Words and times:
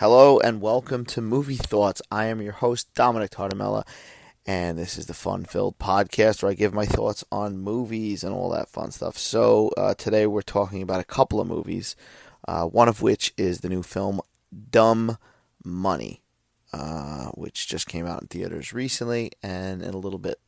Hello 0.00 0.38
and 0.38 0.60
welcome 0.60 1.06
to 1.06 1.22
Movie 1.22 1.56
Thoughts. 1.56 2.02
I 2.10 2.26
am 2.26 2.42
your 2.42 2.52
host, 2.52 2.92
Dominick 2.92 3.30
Tartamella, 3.30 3.86
and 4.44 4.76
this 4.76 4.98
is 4.98 5.06
the 5.06 5.14
fun 5.14 5.46
filled 5.46 5.78
podcast 5.78 6.42
where 6.42 6.52
I 6.52 6.54
give 6.54 6.74
my 6.74 6.84
thoughts 6.84 7.24
on 7.32 7.56
movies 7.56 8.22
and 8.22 8.34
all 8.34 8.50
that 8.50 8.68
fun 8.68 8.90
stuff. 8.90 9.16
So, 9.16 9.70
uh, 9.78 9.94
today 9.94 10.26
we're 10.26 10.42
talking 10.42 10.82
about 10.82 11.00
a 11.00 11.04
couple 11.04 11.40
of 11.40 11.48
movies, 11.48 11.96
uh, 12.46 12.66
one 12.66 12.88
of 12.88 13.00
which 13.00 13.32
is 13.38 13.60
the 13.60 13.70
new 13.70 13.82
film 13.82 14.20
Dumb 14.70 15.16
Money, 15.64 16.20
uh, 16.74 17.28
which 17.28 17.66
just 17.66 17.88
came 17.88 18.04
out 18.04 18.20
in 18.20 18.28
theaters 18.28 18.74
recently, 18.74 19.32
and 19.42 19.80
in 19.80 19.94
a 19.94 19.98
little 19.98 20.18
bit 20.18 20.38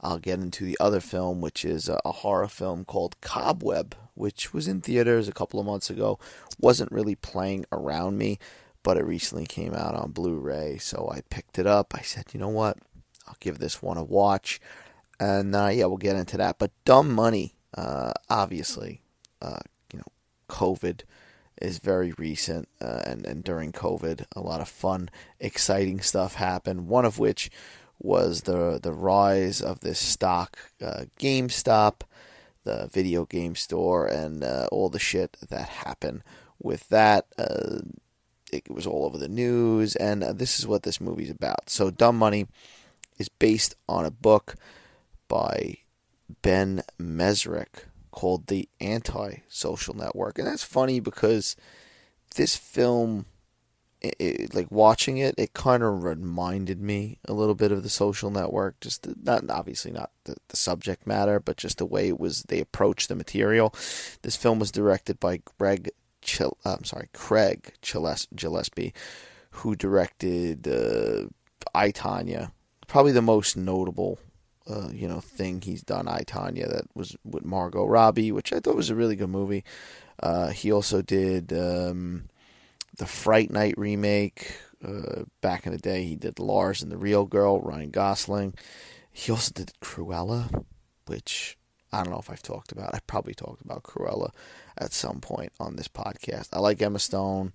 I'll 0.00 0.18
get 0.18 0.40
into 0.40 0.64
the 0.64 0.78
other 0.80 1.00
film, 1.00 1.42
which 1.42 1.66
is 1.66 1.90
a 1.90 2.12
horror 2.12 2.48
film 2.48 2.86
called 2.86 3.20
Cobweb, 3.20 3.94
which 4.14 4.54
was 4.54 4.66
in 4.66 4.80
theaters 4.80 5.28
a 5.28 5.32
couple 5.32 5.60
of 5.60 5.66
months 5.66 5.90
ago. 5.90 6.18
Wasn't 6.58 6.90
really 6.90 7.14
playing 7.14 7.66
around 7.70 8.16
me 8.16 8.38
but 8.86 8.96
it 8.96 9.04
recently 9.04 9.46
came 9.46 9.74
out 9.74 9.96
on 9.96 10.12
Blu-ray, 10.12 10.78
so 10.78 11.10
I 11.12 11.22
picked 11.28 11.58
it 11.58 11.66
up. 11.66 11.92
I 11.92 12.02
said, 12.02 12.26
you 12.32 12.38
know 12.38 12.48
what, 12.48 12.78
I'll 13.26 13.36
give 13.40 13.58
this 13.58 13.82
one 13.82 13.96
a 13.96 14.04
watch, 14.04 14.60
and 15.18 15.56
uh, 15.56 15.70
yeah, 15.72 15.86
we'll 15.86 15.96
get 15.96 16.14
into 16.14 16.36
that. 16.36 16.60
But 16.60 16.70
Dumb 16.84 17.12
Money, 17.12 17.56
uh, 17.76 18.12
obviously, 18.30 19.02
uh, 19.42 19.58
you 19.92 19.98
know, 19.98 20.12
COVID 20.48 21.00
is 21.60 21.80
very 21.80 22.12
recent, 22.12 22.68
uh, 22.80 23.02
and 23.04 23.26
and 23.26 23.42
during 23.42 23.72
COVID, 23.72 24.24
a 24.36 24.40
lot 24.40 24.60
of 24.60 24.68
fun, 24.68 25.10
exciting 25.40 26.00
stuff 26.00 26.36
happened. 26.36 26.86
One 26.86 27.04
of 27.04 27.18
which 27.18 27.50
was 27.98 28.42
the 28.42 28.78
the 28.80 28.92
rise 28.92 29.60
of 29.60 29.80
this 29.80 29.98
stock 29.98 30.58
uh, 30.80 31.06
GameStop, 31.18 32.02
the 32.62 32.88
video 32.92 33.24
game 33.24 33.56
store, 33.56 34.06
and 34.06 34.44
uh, 34.44 34.68
all 34.70 34.90
the 34.90 35.00
shit 35.00 35.36
that 35.48 35.70
happened 35.70 36.22
with 36.60 36.88
that 36.90 37.26
it 38.52 38.70
was 38.70 38.86
all 38.86 39.04
over 39.04 39.18
the 39.18 39.28
news, 39.28 39.96
and 39.96 40.22
uh, 40.22 40.32
this 40.32 40.58
is 40.58 40.66
what 40.66 40.82
this 40.82 41.00
movie's 41.00 41.30
about. 41.30 41.68
So, 41.70 41.90
Dumb 41.90 42.16
Money 42.16 42.46
is 43.18 43.28
based 43.28 43.74
on 43.88 44.04
a 44.04 44.10
book 44.10 44.56
by 45.28 45.78
Ben 46.42 46.82
Mezrich 47.00 47.84
called 48.10 48.46
The 48.46 48.68
Anti 48.80 49.42
Social 49.48 49.94
Network. 49.94 50.38
And 50.38 50.46
that's 50.46 50.64
funny 50.64 51.00
because 51.00 51.56
this 52.34 52.56
film, 52.56 53.26
it, 54.00 54.14
it, 54.18 54.54
like 54.54 54.70
watching 54.70 55.18
it, 55.18 55.34
it 55.36 55.52
kind 55.52 55.82
of 55.82 56.02
reminded 56.02 56.80
me 56.80 57.18
a 57.26 57.32
little 57.32 57.54
bit 57.54 57.72
of 57.72 57.82
The 57.82 57.88
Social 57.88 58.30
Network. 58.30 58.80
Just 58.80 59.02
the, 59.02 59.14
not 59.22 59.48
obviously 59.50 59.92
not 59.92 60.10
the, 60.24 60.36
the 60.48 60.56
subject 60.56 61.06
matter, 61.06 61.38
but 61.40 61.56
just 61.56 61.78
the 61.78 61.86
way 61.86 62.08
it 62.08 62.20
was 62.20 62.42
they 62.44 62.60
approached 62.60 63.08
the 63.08 63.14
material. 63.14 63.74
This 64.22 64.36
film 64.36 64.58
was 64.58 64.72
directed 64.72 65.20
by 65.20 65.42
Greg 65.58 65.90
Chil- 66.26 66.58
I'm 66.64 66.84
sorry, 66.84 67.08
Craig 67.14 67.72
Gillespie, 67.80 68.92
who 69.50 69.76
directed 69.76 70.68
uh, 70.68 71.28
I 71.74 71.92
Tonya, 71.92 72.50
probably 72.86 73.12
the 73.12 73.22
most 73.22 73.56
notable, 73.56 74.18
uh, 74.68 74.88
you 74.92 75.08
know, 75.08 75.20
thing 75.20 75.62
he's 75.62 75.82
done. 75.82 76.08
I 76.08 76.22
Tonya 76.22 76.68
that 76.68 76.84
was 76.94 77.16
with 77.24 77.44
Margot 77.44 77.86
Robbie, 77.86 78.32
which 78.32 78.52
I 78.52 78.60
thought 78.60 78.76
was 78.76 78.90
a 78.90 78.94
really 78.94 79.16
good 79.16 79.30
movie. 79.30 79.64
Uh, 80.20 80.48
he 80.48 80.72
also 80.72 81.00
did 81.00 81.52
um, 81.52 82.28
the 82.98 83.06
Fright 83.06 83.50
Night 83.50 83.74
remake. 83.78 84.58
Uh, 84.84 85.24
back 85.40 85.66
in 85.66 85.72
the 85.72 85.78
day, 85.78 86.04
he 86.04 86.16
did 86.16 86.38
Lars 86.38 86.82
and 86.82 86.92
the 86.92 86.98
Real 86.98 87.24
Girl, 87.24 87.60
Ryan 87.60 87.90
Gosling. 87.90 88.54
He 89.10 89.32
also 89.32 89.52
did 89.54 89.72
Cruella, 89.80 90.64
which 91.06 91.56
I 91.92 92.02
don't 92.02 92.12
know 92.12 92.18
if 92.18 92.30
I've 92.30 92.42
talked 92.42 92.72
about. 92.72 92.94
I 92.94 92.98
probably 93.06 93.34
talked 93.34 93.62
about 93.62 93.82
Cruella 93.82 94.30
at 94.76 94.92
some 94.92 95.20
point 95.20 95.52
on 95.60 95.76
this 95.76 95.88
podcast. 95.88 96.48
I 96.52 96.58
like 96.58 96.82
Emma 96.82 96.98
Stone. 96.98 97.52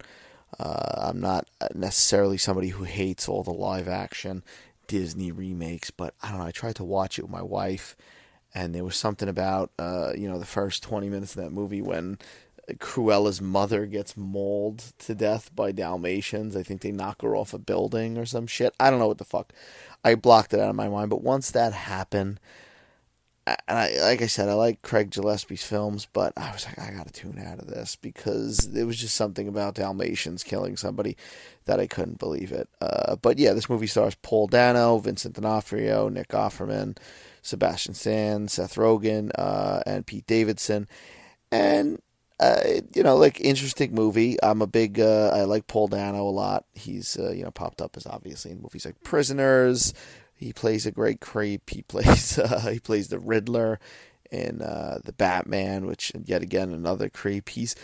Uh, 0.59 1.09
I'm 1.09 1.19
not 1.19 1.47
necessarily 1.73 2.37
somebody 2.37 2.69
who 2.69 2.83
hates 2.83 3.27
all 3.27 3.43
the 3.43 3.51
live 3.51 3.87
action 3.87 4.43
Disney 4.87 5.31
remakes, 5.31 5.91
but 5.91 6.13
I 6.21 6.29
don't 6.29 6.39
know. 6.39 6.45
I 6.45 6.51
tried 6.51 6.75
to 6.75 6.83
watch 6.83 7.17
it 7.17 7.23
with 7.23 7.31
my 7.31 7.41
wife, 7.41 7.95
and 8.53 8.75
there 8.75 8.83
was 8.83 8.97
something 8.97 9.29
about 9.29 9.71
uh, 9.79 10.11
you 10.17 10.27
know 10.27 10.39
the 10.39 10.45
first 10.45 10.83
20 10.83 11.07
minutes 11.07 11.35
of 11.35 11.43
that 11.43 11.51
movie 11.51 11.81
when 11.81 12.17
Cruella's 12.73 13.41
mother 13.41 13.85
gets 13.85 14.17
mauled 14.17 14.79
to 14.99 15.15
death 15.15 15.53
by 15.55 15.71
Dalmatians. 15.71 16.55
I 16.55 16.63
think 16.63 16.81
they 16.81 16.91
knock 16.91 17.21
her 17.21 17.35
off 17.35 17.53
a 17.53 17.57
building 17.57 18.17
or 18.17 18.25
some 18.25 18.47
shit. 18.47 18.73
I 18.79 18.89
don't 18.89 18.99
know 18.99 19.07
what 19.07 19.17
the 19.17 19.25
fuck. 19.25 19.53
I 20.03 20.15
blocked 20.15 20.53
it 20.53 20.59
out 20.59 20.69
of 20.69 20.75
my 20.75 20.89
mind, 20.89 21.09
but 21.09 21.21
once 21.21 21.51
that 21.51 21.73
happened 21.73 22.39
and 23.47 23.57
I, 23.67 23.91
like 24.01 24.21
I 24.21 24.27
said, 24.27 24.49
I 24.49 24.53
like 24.53 24.81
Craig 24.81 25.09
Gillespie's 25.09 25.63
films, 25.63 26.07
but 26.13 26.33
I 26.37 26.51
was 26.51 26.65
like, 26.65 26.77
I 26.79 26.91
gotta 26.91 27.11
tune 27.11 27.39
out 27.39 27.59
of 27.59 27.67
this 27.67 27.95
because 27.95 28.57
there 28.57 28.85
was 28.85 28.97
just 28.97 29.15
something 29.15 29.47
about 29.47 29.75
Dalmatians 29.75 30.43
killing 30.43 30.77
somebody 30.77 31.17
that 31.65 31.79
I 31.79 31.87
couldn't 31.87 32.19
believe 32.19 32.51
it. 32.51 32.69
Uh, 32.79 33.15
but 33.15 33.39
yeah, 33.39 33.53
this 33.53 33.69
movie 33.69 33.87
stars 33.87 34.15
Paul 34.21 34.47
Dano, 34.47 34.99
Vincent 34.99 35.35
D'Onofrio, 35.35 36.07
Nick 36.09 36.29
Offerman, 36.29 36.97
Sebastian 37.41 37.95
Stan, 37.95 38.47
Seth 38.47 38.75
Rogen, 38.75 39.31
uh, 39.35 39.81
and 39.85 40.05
Pete 40.05 40.27
Davidson, 40.27 40.87
and 41.51 41.99
uh, 42.39 42.81
you 42.95 43.03
know, 43.03 43.17
like 43.17 43.39
interesting 43.39 43.93
movie. 43.93 44.35
I'm 44.41 44.61
a 44.63 44.67
big, 44.67 44.99
uh, 44.99 45.29
I 45.33 45.43
like 45.43 45.67
Paul 45.67 45.87
Dano 45.87 46.23
a 46.23 46.29
lot. 46.29 46.65
He's 46.73 47.17
uh, 47.17 47.31
you 47.31 47.43
know 47.43 47.51
popped 47.51 47.81
up 47.81 47.95
as 47.95 48.07
obviously 48.07 48.51
in 48.51 48.61
movies 48.61 48.85
like 48.85 49.01
Prisoners, 49.03 49.93
he 50.41 50.51
plays 50.51 50.85
a 50.85 50.91
great 50.91 51.21
creep. 51.21 51.69
He 51.69 51.83
plays 51.83 52.37
uh, 52.39 52.69
he 52.71 52.79
plays 52.79 53.07
the 53.07 53.19
Riddler 53.19 53.79
in 54.29 54.61
uh, 54.61 54.99
the 55.03 55.13
Batman, 55.13 55.85
which 55.85 56.11
yet 56.25 56.41
again 56.41 56.73
another 56.73 57.09
creep. 57.09 57.49
He's 57.49 57.75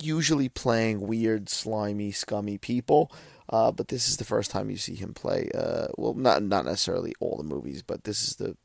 usually 0.00 0.48
playing 0.48 1.00
weird, 1.00 1.48
slimy, 1.48 2.12
scummy 2.12 2.56
people. 2.56 3.12
Uh, 3.50 3.70
but 3.70 3.88
this 3.88 4.08
is 4.08 4.16
the 4.16 4.24
first 4.24 4.50
time 4.50 4.70
you 4.70 4.76
see 4.76 4.94
him 4.94 5.12
play. 5.12 5.50
Uh, 5.54 5.88
well, 5.98 6.14
not 6.14 6.42
not 6.42 6.64
necessarily 6.64 7.12
all 7.20 7.36
the 7.36 7.42
movies, 7.42 7.82
but 7.82 8.04
this 8.04 8.26
is 8.26 8.36
the 8.36 8.56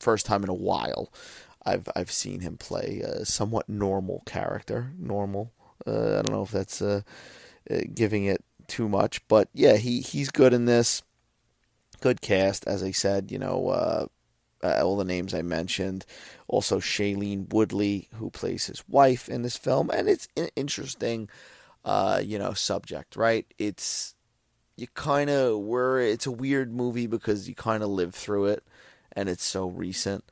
first 0.00 0.26
time 0.26 0.42
in 0.42 0.48
a 0.48 0.54
while 0.54 1.12
I've 1.64 1.88
I've 1.94 2.10
seen 2.10 2.40
him 2.40 2.56
play 2.56 3.00
a 3.04 3.24
somewhat 3.24 3.68
normal 3.68 4.22
character. 4.26 4.92
Normal. 4.98 5.52
Uh, 5.86 6.18
I 6.18 6.22
don't 6.22 6.30
know 6.30 6.42
if 6.42 6.50
that's 6.50 6.80
uh, 6.80 7.02
giving 7.92 8.24
it 8.24 8.42
too 8.66 8.88
much, 8.88 9.26
but 9.28 9.48
yeah, 9.52 9.76
he 9.76 10.00
he's 10.00 10.30
good 10.30 10.52
in 10.52 10.64
this 10.64 11.02
good 12.04 12.20
cast, 12.20 12.66
as 12.66 12.82
I 12.82 12.90
said. 12.90 13.32
You 13.32 13.38
know, 13.38 13.68
uh, 13.68 14.06
uh, 14.62 14.82
all 14.84 14.98
the 14.98 15.06
names 15.06 15.32
I 15.32 15.40
mentioned. 15.40 16.04
Also, 16.46 16.78
Shailene 16.78 17.50
Woodley, 17.50 18.08
who 18.16 18.28
plays 18.28 18.66
his 18.66 18.86
wife 18.86 19.26
in 19.26 19.40
this 19.40 19.56
film, 19.56 19.90
and 19.90 20.06
it's 20.06 20.28
an 20.36 20.48
interesting, 20.54 21.30
uh, 21.82 22.20
you 22.22 22.38
know, 22.38 22.52
subject. 22.52 23.16
Right? 23.16 23.46
It's 23.56 24.14
you 24.76 24.86
kind 24.88 25.30
of 25.30 25.60
were. 25.60 25.98
It's 25.98 26.26
a 26.26 26.30
weird 26.30 26.74
movie 26.74 27.06
because 27.06 27.48
you 27.48 27.54
kind 27.54 27.82
of 27.82 27.88
live 27.88 28.14
through 28.14 28.46
it, 28.46 28.64
and 29.12 29.30
it's 29.30 29.44
so 29.44 29.66
recent. 29.66 30.24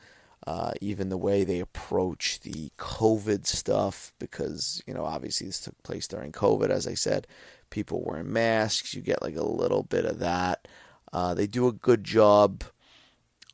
Uh, 0.47 0.73
even 0.81 1.09
the 1.09 1.17
way 1.17 1.43
they 1.43 1.61
approach 1.61 2.41
the 2.41 2.71
COVID 2.77 3.47
stuff, 3.47 4.13
because 4.19 4.83
you 4.87 4.93
know, 4.93 5.07
obviously 5.07 5.47
this 5.47 5.61
took 5.61 5.83
place 5.83 6.07
during 6.07 6.33
COVID. 6.33 6.69
As 6.69 6.87
I 6.87 6.95
said, 6.95 7.27
people 7.71 8.05
wearing 8.05 8.31
masks. 8.31 8.93
You 8.93 9.01
get 9.01 9.23
like 9.23 9.37
a 9.37 9.47
little 9.47 9.85
bit 9.85 10.05
of 10.05 10.19
that. 10.19 10.69
Uh, 11.13 11.35
they 11.35 11.47
do 11.47 11.69
a 11.69 11.73
good 11.73 12.05
job 12.05 12.65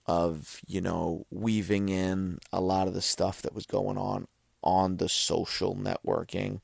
of, 0.06 0.60
you 0.66 0.80
know, 0.80 1.26
weaving 1.30 1.88
in 1.88 2.38
a 2.52 2.60
lot 2.60 2.88
of 2.88 2.94
the 2.94 3.02
stuff 3.02 3.42
that 3.42 3.54
was 3.54 3.66
going 3.66 3.98
on 3.98 4.26
on 4.62 4.96
the 4.96 5.08
social 5.08 5.74
networking, 5.76 6.60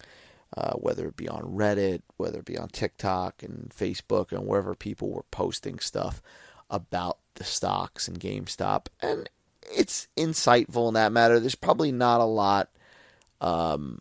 uh, 0.57 0.73
whether 0.75 1.07
it 1.07 1.17
be 1.17 1.29
on 1.29 1.43
Reddit, 1.43 2.03
whether 2.17 2.39
it 2.39 2.45
be 2.45 2.59
on 2.59 2.69
TikTok 2.69 3.43
and 3.43 3.71
Facebook, 3.77 4.33
and 4.33 4.47
wherever 4.47 4.75
people 4.75 5.11
were 5.11 5.25
posting 5.31 5.79
stuff 5.79 6.23
about 6.71 7.19
the 7.35 7.45
stocks 7.45 8.09
and 8.09 8.19
GameStop. 8.19 8.87
And 9.01 9.29
it's 9.77 10.09
insightful 10.17 10.89
in 10.89 10.95
that 10.95 11.13
matter. 11.13 11.39
There's 11.39 11.55
probably 11.55 11.93
not 11.93 12.21
a 12.21 12.25
lot 12.25 12.71
um, 13.41 14.01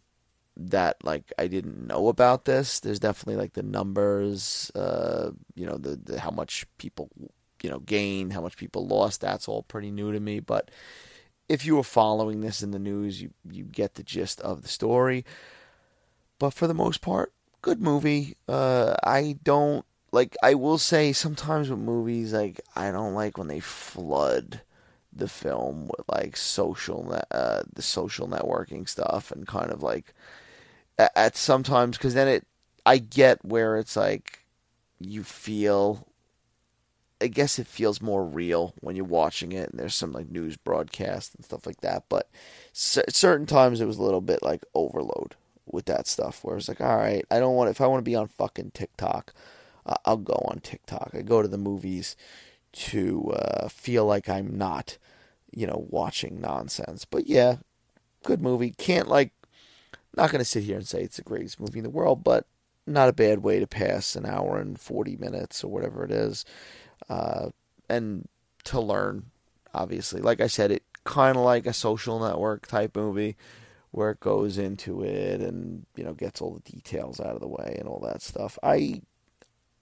that 0.55 1.03
like 1.03 1.31
I 1.37 1.47
didn't 1.47 1.87
know 1.87 2.07
about 2.07 2.45
this. 2.45 2.79
There's 2.79 2.99
definitely 2.99 3.41
like 3.41 3.53
the 3.53 3.63
numbers, 3.63 4.71
uh, 4.75 5.31
you 5.55 5.65
know, 5.65 5.77
the, 5.77 5.95
the 5.95 6.19
how 6.19 6.31
much 6.31 6.65
people 6.77 7.09
you 7.61 7.69
know 7.69 7.79
gained, 7.79 8.33
how 8.33 8.41
much 8.41 8.57
people 8.57 8.85
lost. 8.85 9.21
That's 9.21 9.47
all 9.47 9.63
pretty 9.63 9.91
new 9.91 10.11
to 10.11 10.19
me. 10.19 10.39
But 10.39 10.69
if 11.49 11.65
you 11.65 11.75
were 11.75 11.83
following 11.83 12.41
this 12.41 12.61
in 12.61 12.71
the 12.71 12.79
news, 12.79 13.21
you 13.21 13.31
you 13.49 13.63
get 13.63 13.95
the 13.95 14.03
gist 14.03 14.39
of 14.41 14.61
the 14.61 14.67
story. 14.67 15.25
But 16.39 16.51
for 16.51 16.67
the 16.67 16.73
most 16.73 17.01
part, 17.01 17.33
good 17.61 17.81
movie. 17.81 18.37
Uh, 18.47 18.95
I 19.03 19.37
don't 19.43 19.85
like. 20.11 20.35
I 20.43 20.53
will 20.53 20.77
say 20.77 21.13
sometimes 21.13 21.69
with 21.69 21.79
movies, 21.79 22.33
like 22.33 22.61
I 22.75 22.91
don't 22.91 23.15
like 23.15 23.37
when 23.37 23.47
they 23.47 23.59
flood 23.59 24.61
the 25.15 25.27
film 25.27 25.87
with 25.87 26.07
like 26.07 26.35
social 26.35 27.19
uh, 27.31 27.63
the 27.73 27.81
social 27.81 28.27
networking 28.27 28.87
stuff 28.87 29.31
and 29.31 29.47
kind 29.47 29.71
of 29.71 29.83
like 29.83 30.13
at 30.97 31.35
sometimes 31.37 31.97
because 31.97 32.13
then 32.13 32.27
it 32.27 32.47
I 32.85 32.97
get 32.97 33.43
where 33.45 33.77
it's 33.77 33.95
like 33.95 34.45
you 34.99 35.23
feel 35.23 36.07
I 37.21 37.27
guess 37.27 37.57
it 37.57 37.67
feels 37.67 38.01
more 38.01 38.25
real 38.25 38.73
when 38.81 38.95
you're 38.95 39.05
watching 39.05 39.53
it 39.53 39.69
and 39.69 39.79
there's 39.79 39.95
some 39.95 40.11
like 40.11 40.29
news 40.29 40.57
broadcast 40.57 41.35
and 41.35 41.45
stuff 41.45 41.65
like 41.65 41.81
that 41.81 42.03
but 42.09 42.29
c- 42.73 43.01
certain 43.09 43.45
times 43.45 43.79
it 43.79 43.85
was 43.85 43.97
a 43.97 44.03
little 44.03 44.21
bit 44.21 44.43
like 44.43 44.63
overload 44.75 45.35
with 45.65 45.85
that 45.85 46.07
stuff. 46.07 46.43
Where 46.43 46.57
it's 46.57 46.67
like, 46.67 46.81
all 46.81 46.97
right, 46.97 47.25
I 47.31 47.39
don't 47.39 47.55
want 47.55 47.69
if 47.69 47.81
I 47.81 47.87
want 47.87 47.99
to 47.99 48.09
be 48.09 48.15
on 48.15 48.27
fucking 48.27 48.71
TikTok, 48.73 49.33
uh, 49.85 49.95
I'll 50.05 50.17
go 50.17 50.41
on 50.49 50.59
TikTok. 50.59 51.11
I 51.13 51.21
go 51.21 51.41
to 51.41 51.47
the 51.47 51.57
movies 51.57 52.15
to 52.73 53.31
uh, 53.35 53.67
feel 53.69 54.05
like 54.05 54.29
I'm 54.29 54.57
not, 54.57 54.97
you 55.51 55.67
know, 55.67 55.85
watching 55.89 56.39
nonsense. 56.41 57.05
But 57.05 57.27
yeah, 57.27 57.57
good 58.23 58.41
movie. 58.41 58.71
Can't 58.71 59.07
like, 59.07 59.33
not 60.15 60.31
gonna 60.31 60.45
sit 60.45 60.63
here 60.63 60.77
and 60.77 60.87
say 60.87 61.01
it's 61.01 61.17
the 61.17 61.23
greatest 61.23 61.59
movie 61.59 61.79
in 61.79 61.83
the 61.83 61.89
world, 61.89 62.23
but 62.23 62.45
not 62.85 63.09
a 63.09 63.13
bad 63.13 63.43
way 63.43 63.59
to 63.59 63.67
pass 63.67 64.15
an 64.15 64.25
hour 64.25 64.57
and 64.59 64.79
forty 64.79 65.15
minutes 65.17 65.63
or 65.63 65.71
whatever 65.71 66.03
it 66.03 66.11
is, 66.11 66.45
uh, 67.09 67.49
and 67.89 68.27
to 68.65 68.79
learn. 68.79 69.25
Obviously, 69.75 70.21
like 70.21 70.39
I 70.39 70.47
said, 70.47 70.71
it 70.71 70.83
kind 71.03 71.35
of 71.35 71.43
like 71.43 71.65
a 71.65 71.73
social 71.73 72.19
network 72.19 72.67
type 72.67 72.95
movie 72.95 73.35
where 73.91 74.09
it 74.11 74.19
goes 74.19 74.57
into 74.57 75.03
it 75.03 75.41
and 75.41 75.85
you 75.95 76.03
know 76.03 76.13
gets 76.13 76.41
all 76.41 76.53
the 76.53 76.71
details 76.71 77.19
out 77.19 77.35
of 77.35 77.41
the 77.41 77.47
way 77.47 77.75
and 77.79 77.87
all 77.87 77.99
that 77.99 78.21
stuff. 78.21 78.57
I 78.63 79.01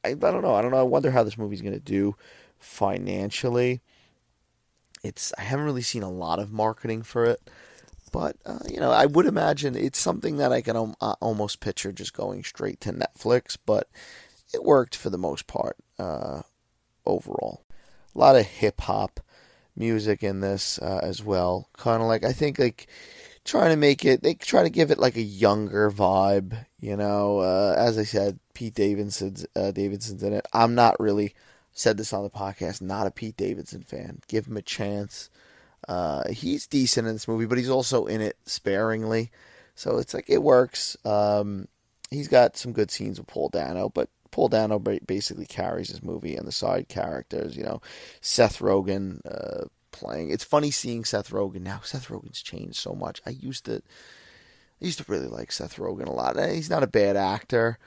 I, 0.04 0.10
I 0.10 0.14
don't 0.14 0.42
know. 0.42 0.56
I 0.56 0.62
don't 0.62 0.72
know. 0.72 0.80
I 0.80 0.84
wonder 0.84 1.12
how 1.12 1.24
this 1.24 1.38
movie's 1.38 1.62
going 1.62 1.74
to 1.74 1.80
do 1.80 2.16
financially. 2.58 3.82
It's 5.04 5.34
I 5.38 5.44
haven't 5.44 5.66
really 5.66 5.82
seen 5.82 6.04
a 6.04 6.12
lot 6.12 6.40
of 6.40 6.52
marketing 6.52 7.04
for 7.04 7.26
it, 7.26 7.50
but 8.12 8.36
uh, 8.46 8.60
you 8.70 8.80
know 8.80 8.92
I 8.92 9.06
would 9.06 9.26
imagine 9.26 9.76
it's 9.76 10.00
something 10.00 10.38
that 10.38 10.52
I 10.52 10.62
can 10.62 10.76
um, 10.76 10.96
uh, 11.02 11.16
almost 11.20 11.60
picture 11.60 11.92
just 11.92 12.14
going 12.14 12.44
straight 12.44 12.80
to 12.82 12.94
Netflix. 12.94 13.58
But 13.66 13.88
it 14.54 14.64
worked 14.64 14.96
for 14.96 15.10
the 15.10 15.18
most 15.18 15.48
part 15.48 15.78
uh, 15.98 16.42
overall. 17.06 17.64
A 18.16 18.20
lot 18.20 18.36
of 18.36 18.46
hip 18.46 18.82
hop 18.82 19.20
music 19.76 20.24
in 20.24 20.42
this 20.42 20.80
uh, 20.80 21.00
as 21.02 21.24
well. 21.24 21.70
Kind 21.78 22.02
of 22.02 22.08
like 22.08 22.24
I 22.24 22.34
think 22.34 22.60
like 22.60 22.88
trying 23.44 23.72
to 23.72 23.78
make 23.78 24.06
it. 24.06 24.24
They 24.24 24.34
try 24.34 24.64
to 24.64 24.70
give 24.70 24.92
it 24.92 25.00
like 25.00 25.16
a 25.16 25.22
younger 25.22 25.92
vibe. 25.92 26.66
You 26.80 26.98
know, 26.98 27.40
uh, 27.40 27.76
as 27.78 27.98
I 27.98 28.04
said, 28.04 28.40
Pete 28.54 28.76
Davidson's 28.76 29.46
uh, 29.56 29.72
Davidson's 29.72 30.24
in 30.24 30.34
it. 30.34 30.46
I'm 30.54 30.76
not 30.76 31.00
really 31.00 31.34
said 31.72 31.98
this 31.98 32.14
on 32.14 32.24
the 32.24 32.30
podcast. 32.30 32.82
Not 32.82 33.08
a 33.08 33.12
Pete 33.12 33.38
Davidson 33.38 33.84
fan. 33.84 34.20
Give 34.28 34.48
him 34.48 34.58
a 34.58 34.62
chance. 34.62 35.30
Uh, 35.88 36.30
he's 36.30 36.68
decent 36.68 37.08
in 37.08 37.14
this 37.14 37.28
movie, 37.28 37.46
but 37.46 37.58
he's 37.58 37.70
also 37.70 38.06
in 38.06 38.22
it 38.22 38.38
sparingly. 38.46 39.32
So 39.76 39.98
it's 39.98 40.14
like 40.14 40.30
it 40.30 40.44
works. 40.44 40.98
Um, 41.06 41.68
he's 42.10 42.28
got 42.28 42.58
some 42.58 42.74
good 42.74 42.92
scenes 42.92 43.20
with 43.20 43.28
Paul 43.28 43.50
Dano, 43.50 43.90
but 43.90 44.10
Paul 44.32 44.48
Dano 44.48 44.80
basically 44.80 45.46
carries 45.46 45.90
his 45.90 46.04
movie 46.04 46.36
and 46.36 46.48
the 46.48 46.52
side 46.52 46.88
characters. 46.88 47.58
You 47.58 47.64
know, 47.64 47.82
Seth 48.22 48.60
Rogen 48.60 49.20
uh, 49.26 49.66
playing. 49.92 50.32
It's 50.32 50.44
funny 50.44 50.72
seeing 50.72 51.04
Seth 51.04 51.32
Rogen 51.32 51.62
now. 51.62 51.82
Seth 51.84 52.08
Rogen's 52.08 52.42
changed 52.42 52.78
so 52.78 52.94
much. 52.94 53.22
I 53.26 53.32
used 53.32 53.66
to, 53.66 53.82
I 54.82 54.86
used 54.86 55.00
to 55.00 55.06
really 55.08 55.28
like 55.28 55.52
Seth 55.52 55.78
Rogen 55.78 56.08
a 56.08 56.12
lot. 56.12 56.38
He's 56.50 56.70
not 56.70 56.84
a 56.84 56.88
bad 56.88 57.18
actor 57.18 57.78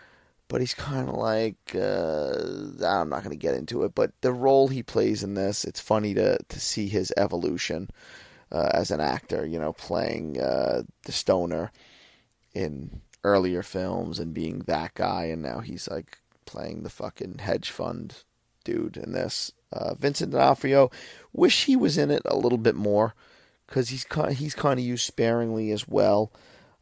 but 0.49 0.61
he's 0.61 0.75
kind 0.75 1.08
of 1.08 1.14
like 1.14 1.75
uh, 1.75 2.85
I'm 2.85 3.08
not 3.08 3.25
going 3.25 3.31
to 3.31 3.37
get 3.37 3.55
into 3.55 3.85
it. 3.85 3.94
But 3.94 4.12
the 4.20 4.32
role 4.32 4.69
he 4.69 4.82
plays 4.82 5.23
in 5.23 5.35
this, 5.35 5.64
it's 5.64 5.81
funny 5.81 6.14
to 6.14 6.38
to 6.49 6.61
see 6.61 6.88
his 6.88 7.12
evolution 7.17 7.91
uh, 8.52 8.70
as 8.73 8.91
an 8.91 9.00
actor. 9.00 9.46
You 9.46 9.58
know, 9.58 9.73
playing 9.73 10.41
uh, 10.41 10.82
the 11.05 11.12
stoner 11.12 11.73
in 12.55 13.00
earlier 13.23 13.62
films 13.62 14.19
and 14.19 14.35
being 14.35 14.61
that 14.61 14.94
guy, 14.94 15.25
and 15.25 15.43
now 15.43 15.61
he's 15.61 15.88
like 15.88 16.19
playing 16.44 16.82
the 16.82 16.91
fucking 16.91 17.38
hedge 17.38 17.70
fund 17.70 18.25
dude 18.64 18.96
in 18.96 19.12
this. 19.12 19.52
Uh, 19.73 19.94
Vincent 19.94 20.31
D'Onofrio, 20.31 20.91
wish 21.32 21.64
he 21.64 21.75
was 21.75 21.99
in 21.99 22.11
it 22.11 22.23
a 22.25 22.37
little 22.37 22.58
bit 22.58 22.76
more 22.76 23.14
because 23.67 23.88
he's 23.88 24.06
he's 24.37 24.55
kind 24.55 24.79
of 24.79 24.85
used 24.85 25.06
sparingly 25.06 25.70
as 25.70 25.88
well. 25.88 26.32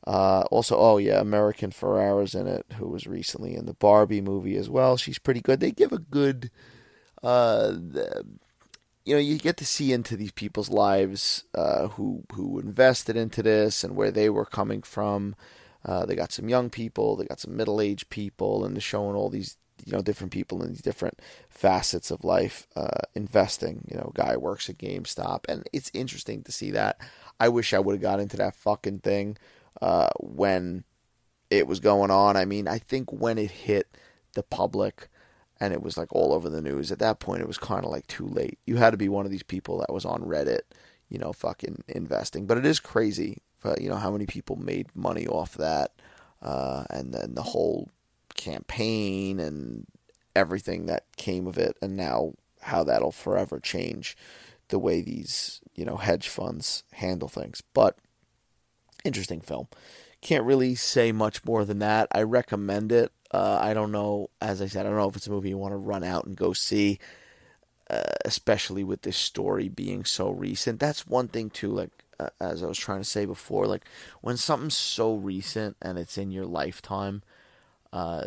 Uh, 0.06 0.43
also, 0.50 0.76
oh 0.76 0.99
yeah, 0.99 1.20
America 1.20 1.66
Ferrera's 1.70 2.34
in 2.34 2.46
it, 2.46 2.66
who 2.76 2.88
was 2.88 3.06
recently 3.06 3.54
in 3.54 3.66
the 3.66 3.75
Barbie 3.75 4.20
movie 4.20 4.56
as 4.56 4.69
well. 4.69 4.96
She's 4.96 5.19
pretty 5.19 5.40
good. 5.40 5.60
They 5.60 5.70
give 5.70 5.93
a 5.93 5.99
good, 5.99 6.50
uh, 7.22 7.75
you 9.04 9.14
know, 9.14 9.20
you 9.20 9.38
get 9.38 9.56
to 9.58 9.64
see 9.66 9.93
into 9.93 10.16
these 10.16 10.32
people's 10.32 10.70
lives 10.70 11.44
uh, 11.54 11.88
who 11.88 12.25
who 12.32 12.58
invested 12.58 13.16
into 13.16 13.43
this 13.43 13.84
and 13.84 13.94
where 13.94 14.10
they 14.10 14.28
were 14.28 14.44
coming 14.44 14.82
from. 14.82 15.37
Uh, 15.84 16.05
they 16.05 16.14
got 16.14 16.32
some 16.32 16.48
young 16.48 16.70
people, 16.70 17.16
they 17.16 17.25
got 17.25 17.40
some 17.40 17.56
middle 17.56 17.81
aged 17.81 18.08
people, 18.10 18.64
and 18.64 18.75
they're 18.75 18.81
showing 18.81 19.14
all 19.14 19.31
these 19.31 19.56
you 19.84 19.93
know 19.93 20.02
different 20.02 20.32
people 20.32 20.62
in 20.64 20.70
these 20.70 20.82
different 20.82 21.20
facets 21.48 22.10
of 22.10 22.25
life 22.25 22.66
uh, 22.75 23.02
investing. 23.14 23.87
You 23.88 23.98
know, 23.98 24.10
guy 24.14 24.37
works 24.37 24.69
at 24.69 24.78
GameStop, 24.78 25.44
and 25.48 25.64
it's 25.72 25.93
interesting 25.94 26.43
to 26.43 26.50
see 26.50 26.72
that. 26.72 27.00
I 27.38 27.48
wish 27.48 27.72
I 27.72 27.78
would 27.78 27.94
have 27.94 28.02
got 28.02 28.20
into 28.20 28.37
that 28.38 28.56
fucking 28.56 29.00
thing 29.00 29.37
uh, 29.82 30.08
when 30.20 30.84
it 31.50 31.67
was 31.67 31.81
going 31.81 32.11
on. 32.11 32.37
I 32.37 32.46
mean, 32.46 32.69
I 32.69 32.79
think 32.79 33.12
when 33.12 33.37
it 33.37 33.50
hit 33.50 33.99
the 34.34 34.44
public 34.44 35.08
and 35.61 35.75
it 35.75 35.82
was 35.82 35.99
like 35.99 36.12
all 36.12 36.32
over 36.32 36.49
the 36.49 36.62
news, 36.62 36.93
at 36.93 37.00
that 37.00 37.19
point 37.19 37.43
it 37.43 37.49
was 37.49 37.58
kind 37.58 37.84
of 37.84 37.90
like 37.90 38.06
too 38.06 38.26
late. 38.26 38.58
You 38.64 38.76
had 38.76 38.93
to 38.93 38.96
be 38.96 39.08
one 39.08 39.26
of 39.26 39.32
these 39.32 39.43
people 39.43 39.79
that 39.79 39.93
was 39.93 40.05
on 40.05 40.23
Reddit, 40.23 40.61
you 41.08 41.19
know, 41.19 41.32
fucking 41.32 41.82
investing. 41.88 42.46
But 42.46 42.58
it 42.58 42.64
is 42.64 42.79
crazy, 42.79 43.43
uh, 43.64 43.75
you 43.79 43.88
know, 43.88 43.96
how 43.96 44.12
many 44.12 44.25
people 44.25 44.56
made 44.56 44.87
money 44.94 45.26
off 45.26 45.55
that, 45.55 45.90
uh, 46.40 46.84
and 46.88 47.12
then 47.12 47.34
the 47.34 47.43
whole 47.43 47.90
campaign 48.34 49.40
and 49.40 49.87
everything 50.34 50.87
that 50.87 51.05
came 51.17 51.46
of 51.49 51.58
it, 51.58 51.76
and 51.82 51.96
now 51.96 52.34
how 52.62 52.84
that'll 52.84 53.12
forever 53.12 53.58
change 53.58 54.17
the 54.69 54.79
way 54.79 55.02
these, 55.02 55.61
you 55.75 55.84
know, 55.84 55.96
hedge 55.96 56.29
funds 56.29 56.84
handle 56.93 57.29
things. 57.29 57.62
But 57.75 57.99
interesting 59.04 59.40
film. 59.40 59.69
Can't 60.20 60.44
really 60.44 60.75
say 60.75 61.12
much 61.12 61.44
more 61.44 61.64
than 61.64 61.81
that. 61.81 62.08
I 62.12 62.22
recommend 62.22 62.93
it. 62.93 63.12
Uh, 63.31 63.58
I 63.60 63.75
don't 63.75 63.93
know, 63.93 64.28
as 64.40 64.60
I 64.60 64.66
said, 64.66 64.87
I 64.87 64.88
don't 64.90 64.99
know 64.99 65.08
if 65.08 65.16
it's 65.16 65.26
a 65.26 65.31
movie 65.31 65.49
you 65.49 65.58
want 65.58 65.72
to 65.72 65.78
run 65.78 66.04
out 66.04 66.26
and 66.26 66.37
go 66.37 66.52
see, 66.52 66.99
uh, 67.88 68.02
especially 68.25 68.84
with 68.84 69.02
this 69.02 69.16
story 69.16 69.69
being 69.69 70.04
so 70.04 70.31
recent. 70.31 70.78
That's 70.78 71.06
one 71.06 71.28
thing 71.28 71.50
too. 71.50 71.72
Like 71.72 71.90
uh, 72.20 72.28
as 72.40 72.62
I 72.62 72.66
was 72.66 72.78
trying 72.78 73.00
to 73.00 73.04
say 73.04 73.25
before, 73.25 73.66
like 73.66 73.84
when 74.20 74.37
something's 74.37 74.76
so 74.76 75.14
recent 75.14 75.76
and 75.81 75.98
it's 75.98 76.19
in 76.19 76.31
your 76.31 76.46
lifetime, 76.46 77.22
uh, 77.93 78.25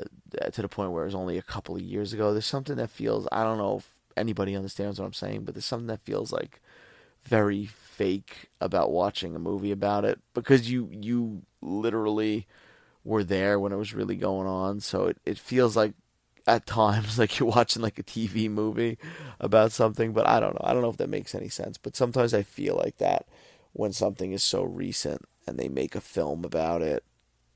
to 0.51 0.61
the 0.61 0.67
point 0.67 0.91
where 0.91 1.05
it's 1.05 1.15
only 1.15 1.37
a 1.37 1.43
couple 1.43 1.75
of 1.75 1.81
years 1.81 2.13
ago, 2.13 2.33
there's 2.33 2.45
something 2.45 2.75
that 2.75 2.89
feels. 2.89 3.27
I 3.31 3.43
don't 3.43 3.57
know 3.57 3.77
if 3.77 3.89
anybody 4.17 4.55
understands 4.55 4.99
what 4.99 5.05
I'm 5.05 5.13
saying, 5.13 5.43
but 5.43 5.53
there's 5.53 5.65
something 5.65 5.87
that 5.87 6.01
feels 6.01 6.31
like 6.31 6.61
very 7.27 7.65
fake 7.65 8.49
about 8.61 8.91
watching 8.91 9.35
a 9.35 9.39
movie 9.39 9.71
about 9.71 10.05
it 10.05 10.19
because 10.33 10.69
you 10.69 10.89
you 10.91 11.43
literally 11.61 12.47
were 13.03 13.23
there 13.23 13.59
when 13.59 13.71
it 13.71 13.77
was 13.77 13.93
really 13.93 14.15
going 14.15 14.47
on. 14.47 14.79
So 14.79 15.05
it, 15.07 15.17
it 15.25 15.37
feels 15.37 15.75
like 15.75 15.93
at 16.47 16.65
times 16.65 17.17
like 17.19 17.39
you're 17.39 17.49
watching 17.49 17.81
like 17.81 17.99
a 17.99 18.03
TV 18.03 18.49
movie 18.49 18.97
about 19.39 19.71
something, 19.71 20.13
but 20.13 20.27
I 20.27 20.39
don't 20.39 20.53
know. 20.55 20.61
I 20.63 20.73
don't 20.73 20.81
know 20.81 20.89
if 20.89 20.97
that 20.97 21.09
makes 21.09 21.35
any 21.35 21.49
sense, 21.49 21.77
but 21.77 21.95
sometimes 21.95 22.33
I 22.33 22.43
feel 22.43 22.75
like 22.75 22.97
that 22.97 23.25
when 23.73 23.93
something 23.93 24.31
is 24.31 24.43
so 24.43 24.63
recent 24.63 25.23
and 25.47 25.57
they 25.59 25.67
make 25.67 25.95
a 25.95 26.01
film 26.01 26.45
about 26.45 26.81
it 26.81 27.03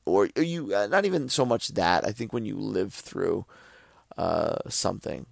or 0.05 0.29
you 0.35 0.73
uh, 0.73 0.87
not 0.87 1.05
even 1.05 1.29
so 1.29 1.45
much 1.45 1.69
that. 1.69 2.05
I 2.05 2.11
think 2.11 2.33
when 2.33 2.45
you 2.45 2.57
live 2.57 2.93
through 2.93 3.45
uh, 4.17 4.57
something 4.67 5.25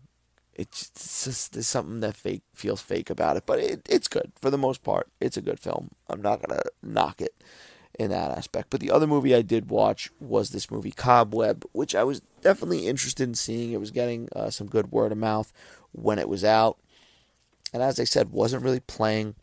it's 0.58 0.90
just 0.90 1.54
there's 1.54 1.68
something 1.68 2.00
that 2.00 2.16
fake 2.16 2.42
feels 2.54 2.82
fake 2.82 3.10
about 3.10 3.38
it, 3.38 3.44
but 3.46 3.60
it, 3.60 3.88
it's 3.88 4.08
good 4.08 4.32
for 4.36 4.50
the 4.50 4.58
most 4.58 4.84
part. 4.84 5.08
It's 5.22 5.38
a 5.38 5.42
good 5.42 5.60
film. 5.60 5.92
I'm 6.10 6.22
not 6.22 6.42
gonna 6.42 6.64
knock 6.82 7.22
it 7.22 7.36
in 8.00 8.10
that 8.10 8.32
aspect. 8.32 8.70
But 8.70 8.80
the 8.80 8.92
other 8.92 9.08
movie 9.08 9.36
I 9.36 9.44
did 9.44 9.70
watch 9.70 10.10
was 10.20 10.50
this 10.50 10.72
movie 10.72 10.92
Cobweb, 10.92 11.66
which 11.72 11.96
I 11.96 12.04
was 12.04 12.22
definitely 12.42 12.88
interested 12.88 13.28
in 13.28 13.36
seeing. 13.36 13.72
It 13.72 13.80
was 13.80 13.92
getting 13.92 14.30
uh, 14.36 14.50
some 14.50 14.68
good 14.68 14.92
word 14.92 15.12
of 15.12 15.18
mouth 15.18 15.54
when 15.92 16.20
it 16.20 16.30
was 16.30 16.44
out, 16.44 16.78
and 17.72 17.84
as 17.84 18.00
I 18.00 18.04
said, 18.04 18.32
wasn't 18.32 18.64
really 18.64 18.80
playing 18.80 19.36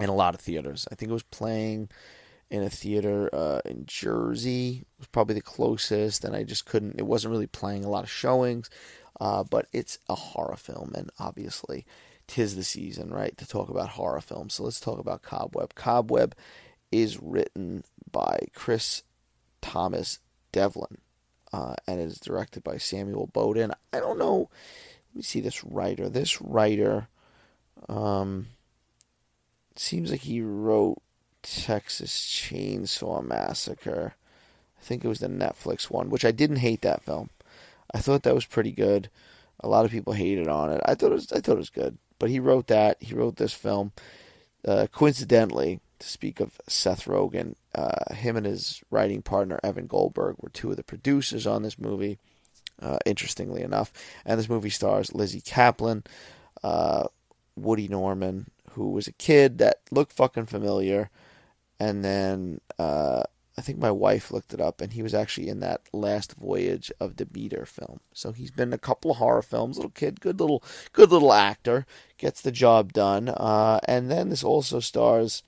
in 0.00 0.08
a 0.08 0.14
lot 0.14 0.34
of 0.34 0.40
theaters. 0.40 0.88
I 0.90 0.94
think 0.94 1.10
it 1.10 1.14
was 1.14 1.22
playing 1.22 1.90
in 2.50 2.62
a 2.62 2.70
theater 2.70 3.28
uh, 3.32 3.60
in 3.64 3.84
Jersey. 3.86 4.82
It 4.82 4.98
was 4.98 5.08
probably 5.08 5.34
the 5.34 5.42
closest, 5.42 6.24
and 6.24 6.34
I 6.34 6.44
just 6.44 6.66
couldn't. 6.66 6.98
It 6.98 7.06
wasn't 7.06 7.32
really 7.32 7.46
playing 7.46 7.84
a 7.84 7.90
lot 7.90 8.04
of 8.04 8.10
showings. 8.10 8.70
Uh, 9.20 9.44
but 9.44 9.66
it's 9.72 9.98
a 10.08 10.14
horror 10.14 10.56
film, 10.56 10.92
and 10.94 11.10
obviously, 11.18 11.86
tis 12.26 12.56
the 12.56 12.64
season, 12.64 13.10
right, 13.10 13.36
to 13.36 13.46
talk 13.46 13.68
about 13.68 13.90
horror 13.90 14.20
films. 14.20 14.54
So 14.54 14.64
let's 14.64 14.80
talk 14.80 14.98
about 14.98 15.22
Cobweb. 15.22 15.74
Cobweb 15.74 16.34
is 16.90 17.20
written 17.22 17.84
by 18.10 18.38
Chris 18.54 19.02
Thomas 19.60 20.18
Devlin, 20.52 20.98
uh, 21.52 21.74
and 21.86 22.00
it 22.00 22.04
is 22.04 22.18
directed 22.18 22.64
by 22.64 22.76
Samuel 22.76 23.28
Bodin. 23.32 23.72
I 23.92 24.00
don't 24.00 24.18
know. 24.18 24.50
Let 25.12 25.16
me 25.16 25.22
see 25.22 25.40
this 25.40 25.64
writer. 25.64 26.08
This 26.08 26.40
writer, 26.42 27.08
um, 27.88 28.48
seems 29.76 30.10
like 30.10 30.22
he 30.22 30.40
wrote 30.40 31.00
Texas 31.42 32.12
Chainsaw 32.12 33.24
Massacre. 33.24 34.14
I 34.78 34.82
think 34.84 35.04
it 35.04 35.08
was 35.08 35.20
the 35.20 35.28
Netflix 35.28 35.84
one, 35.90 36.10
which 36.10 36.24
I 36.24 36.30
didn't 36.30 36.56
hate 36.56 36.82
that 36.82 37.02
film. 37.02 37.30
I 37.94 37.98
thought 37.98 38.24
that 38.24 38.34
was 38.34 38.44
pretty 38.44 38.72
good. 38.72 39.08
A 39.60 39.68
lot 39.68 39.84
of 39.84 39.90
people 39.92 40.12
hated 40.12 40.48
on 40.48 40.70
it. 40.72 40.80
I 40.84 40.94
thought 40.94 41.12
it 41.12 41.14
was 41.14 41.32
I 41.32 41.40
thought 41.40 41.54
it 41.54 41.58
was 41.58 41.70
good. 41.70 41.96
But 42.18 42.30
he 42.30 42.40
wrote 42.40 42.66
that. 42.66 42.96
He 43.00 43.14
wrote 43.14 43.36
this 43.36 43.54
film. 43.54 43.92
Uh, 44.66 44.86
coincidentally, 44.90 45.80
to 45.98 46.08
speak 46.08 46.40
of 46.40 46.60
Seth 46.68 47.04
Rogen. 47.04 47.54
Uh, 47.74 48.14
him 48.14 48.36
and 48.36 48.46
his 48.46 48.82
writing 48.90 49.22
partner 49.22 49.60
Evan 49.62 49.86
Goldberg 49.86 50.36
were 50.40 50.48
two 50.48 50.70
of 50.70 50.76
the 50.76 50.82
producers 50.82 51.46
on 51.46 51.62
this 51.62 51.78
movie. 51.78 52.18
Uh, 52.82 52.98
interestingly 53.06 53.62
enough, 53.62 53.92
and 54.26 54.36
this 54.36 54.48
movie 54.48 54.68
stars 54.68 55.14
Lizzy 55.14 55.40
Caplan, 55.40 56.04
uh, 56.64 57.04
Woody 57.54 57.86
Norman, 57.86 58.50
who 58.70 58.90
was 58.90 59.06
a 59.06 59.12
kid 59.12 59.58
that 59.58 59.78
looked 59.92 60.12
fucking 60.12 60.46
familiar, 60.46 61.08
and 61.78 62.04
then 62.04 62.60
uh, 62.76 63.22
I 63.56 63.60
think 63.60 63.78
my 63.78 63.90
wife 63.90 64.32
looked 64.32 64.52
it 64.52 64.60
up, 64.60 64.80
and 64.80 64.92
he 64.92 65.02
was 65.02 65.14
actually 65.14 65.48
in 65.48 65.60
that 65.60 65.82
Last 65.92 66.34
Voyage 66.34 66.90
of 66.98 67.14
Demeter 67.14 67.64
film. 67.64 68.00
So 68.12 68.32
he's 68.32 68.50
been 68.50 68.70
in 68.70 68.74
a 68.74 68.78
couple 68.78 69.12
of 69.12 69.18
horror 69.18 69.42
films. 69.42 69.76
Little 69.76 69.92
kid, 69.92 70.20
good 70.20 70.40
little, 70.40 70.62
good 70.92 71.12
little 71.12 71.32
actor, 71.32 71.86
gets 72.18 72.40
the 72.40 72.50
job 72.50 72.92
done. 72.92 73.28
Uh, 73.28 73.78
and 73.86 74.10
then 74.10 74.28
this 74.28 74.42
also 74.42 74.80
stars 74.80 75.44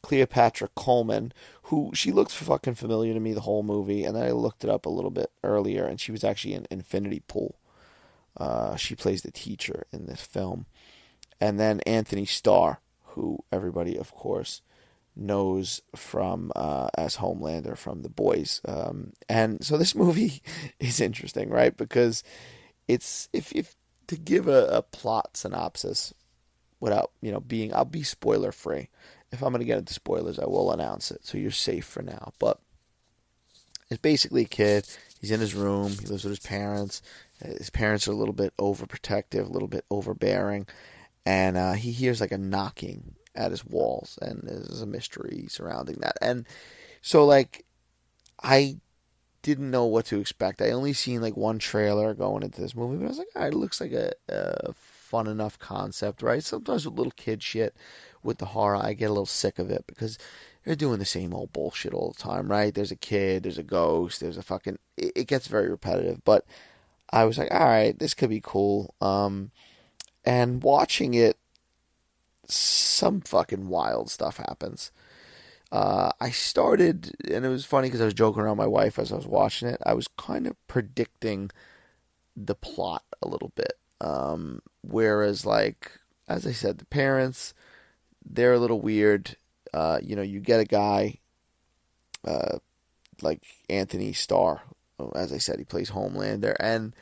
Cleopatra 0.00 0.68
Coleman, 0.74 1.32
who 1.64 1.90
she 1.94 2.12
looked 2.12 2.32
fucking 2.32 2.76
familiar 2.76 3.12
to 3.12 3.20
me 3.20 3.34
the 3.34 3.40
whole 3.40 3.62
movie, 3.62 4.04
and 4.04 4.16
then 4.16 4.24
I 4.24 4.30
looked 4.30 4.64
it 4.64 4.70
up 4.70 4.86
a 4.86 4.90
little 4.90 5.10
bit 5.10 5.30
earlier, 5.42 5.84
and 5.84 6.00
she 6.00 6.12
was 6.12 6.24
actually 6.24 6.54
in 6.54 6.66
Infinity 6.70 7.22
Pool. 7.28 7.56
Uh, 8.36 8.76
she 8.76 8.94
plays 8.94 9.22
the 9.22 9.30
teacher 9.30 9.86
in 9.92 10.06
this 10.06 10.22
film, 10.22 10.64
and 11.40 11.60
then 11.60 11.80
Anthony 11.80 12.24
Starr, 12.24 12.80
who 13.08 13.44
everybody, 13.52 13.96
of 13.98 14.12
course 14.12 14.62
knows 15.16 15.80
from 15.94 16.52
uh, 16.56 16.88
as 16.96 17.16
Homelander 17.16 17.76
from 17.76 18.02
The 18.02 18.08
Boys. 18.08 18.60
Um, 18.66 19.12
and 19.28 19.64
so 19.64 19.76
this 19.76 19.94
movie 19.94 20.42
is 20.80 21.00
interesting, 21.00 21.50
right? 21.50 21.76
Because 21.76 22.22
it's 22.88 23.28
if 23.32 23.52
if 23.52 23.76
to 24.08 24.16
give 24.16 24.48
a, 24.48 24.66
a 24.66 24.82
plot 24.82 25.36
synopsis 25.36 26.12
without 26.80 27.10
you 27.20 27.32
know 27.32 27.40
being 27.40 27.74
I'll 27.74 27.84
be 27.84 28.02
spoiler 28.02 28.52
free. 28.52 28.88
If 29.32 29.42
I'm 29.42 29.52
gonna 29.52 29.64
get 29.64 29.78
into 29.78 29.94
spoilers, 29.94 30.38
I 30.38 30.46
will 30.46 30.70
announce 30.70 31.10
it, 31.10 31.24
so 31.24 31.38
you're 31.38 31.50
safe 31.50 31.84
for 31.84 32.02
now. 32.02 32.32
But 32.38 32.58
it's 33.90 34.00
basically 34.00 34.42
a 34.42 34.48
kid. 34.48 34.86
He's 35.20 35.30
in 35.30 35.40
his 35.40 35.54
room. 35.54 35.90
He 35.92 36.06
lives 36.06 36.24
with 36.24 36.32
his 36.32 36.40
parents. 36.40 37.02
His 37.40 37.70
parents 37.70 38.06
are 38.06 38.12
a 38.12 38.16
little 38.16 38.34
bit 38.34 38.56
overprotective, 38.58 39.46
a 39.46 39.52
little 39.52 39.68
bit 39.68 39.84
overbearing, 39.90 40.66
and 41.26 41.56
uh, 41.56 41.72
he 41.72 41.90
hears 41.90 42.20
like 42.20 42.32
a 42.32 42.38
knocking 42.38 43.16
at 43.34 43.50
his 43.50 43.64
walls, 43.64 44.18
and 44.22 44.40
there's 44.44 44.82
a 44.82 44.86
mystery 44.86 45.46
surrounding 45.48 45.96
that. 46.00 46.16
And 46.20 46.46
so, 47.02 47.24
like, 47.24 47.64
I 48.42 48.76
didn't 49.42 49.70
know 49.70 49.84
what 49.84 50.06
to 50.06 50.20
expect. 50.20 50.62
I 50.62 50.70
only 50.70 50.94
seen 50.94 51.20
like 51.20 51.36
one 51.36 51.58
trailer 51.58 52.14
going 52.14 52.42
into 52.42 52.60
this 52.60 52.74
movie, 52.74 52.96
but 52.96 53.04
I 53.04 53.08
was 53.08 53.18
like, 53.18 53.28
it 53.36 53.54
looks 53.54 53.80
like 53.80 53.92
a, 53.92 54.12
a 54.28 54.72
fun 54.74 55.26
enough 55.26 55.58
concept, 55.58 56.22
right? 56.22 56.42
Sometimes 56.42 56.86
with 56.86 56.96
little 56.96 57.12
kid 57.12 57.42
shit, 57.42 57.76
with 58.22 58.38
the 58.38 58.46
horror, 58.46 58.76
I 58.76 58.94
get 58.94 59.06
a 59.06 59.10
little 59.10 59.26
sick 59.26 59.58
of 59.58 59.70
it 59.70 59.84
because 59.86 60.18
they're 60.64 60.74
doing 60.74 60.98
the 60.98 61.04
same 61.04 61.34
old 61.34 61.52
bullshit 61.52 61.92
all 61.92 62.14
the 62.16 62.22
time, 62.22 62.50
right? 62.50 62.74
There's 62.74 62.90
a 62.90 62.96
kid, 62.96 63.42
there's 63.42 63.58
a 63.58 63.62
ghost, 63.62 64.20
there's 64.20 64.38
a 64.38 64.42
fucking. 64.42 64.78
It, 64.96 65.12
it 65.14 65.24
gets 65.26 65.46
very 65.46 65.68
repetitive, 65.68 66.24
but 66.24 66.46
I 67.10 67.24
was 67.24 67.36
like, 67.36 67.52
all 67.52 67.66
right, 67.66 67.96
this 67.98 68.14
could 68.14 68.30
be 68.30 68.40
cool. 68.42 68.94
Um, 69.02 69.50
and 70.24 70.62
watching 70.62 71.12
it 71.12 71.36
some 72.50 73.20
fucking 73.20 73.68
wild 73.68 74.10
stuff 74.10 74.36
happens. 74.38 74.92
Uh, 75.72 76.12
I 76.20 76.30
started, 76.30 77.12
and 77.30 77.44
it 77.44 77.48
was 77.48 77.64
funny 77.64 77.88
because 77.88 78.00
I 78.00 78.04
was 78.04 78.14
joking 78.14 78.42
around 78.42 78.56
my 78.56 78.66
wife 78.66 78.98
as 78.98 79.12
I 79.12 79.16
was 79.16 79.26
watching 79.26 79.68
it. 79.68 79.80
I 79.84 79.94
was 79.94 80.06
kind 80.16 80.46
of 80.46 80.54
predicting 80.68 81.50
the 82.36 82.54
plot 82.54 83.02
a 83.22 83.28
little 83.28 83.52
bit. 83.54 83.74
Um, 84.00 84.60
whereas, 84.82 85.44
like, 85.44 85.90
as 86.28 86.46
I 86.46 86.52
said, 86.52 86.78
the 86.78 86.84
parents, 86.84 87.54
they're 88.24 88.52
a 88.52 88.58
little 88.58 88.80
weird. 88.80 89.36
Uh, 89.72 89.98
you 90.02 90.14
know, 90.14 90.22
you 90.22 90.40
get 90.40 90.60
a 90.60 90.64
guy 90.64 91.18
uh, 92.24 92.58
like 93.22 93.42
Anthony 93.68 94.12
Starr, 94.12 94.62
as 95.14 95.32
I 95.32 95.38
said, 95.38 95.58
he 95.58 95.64
plays 95.64 95.90
Homelander, 95.90 96.54
and 96.60 96.94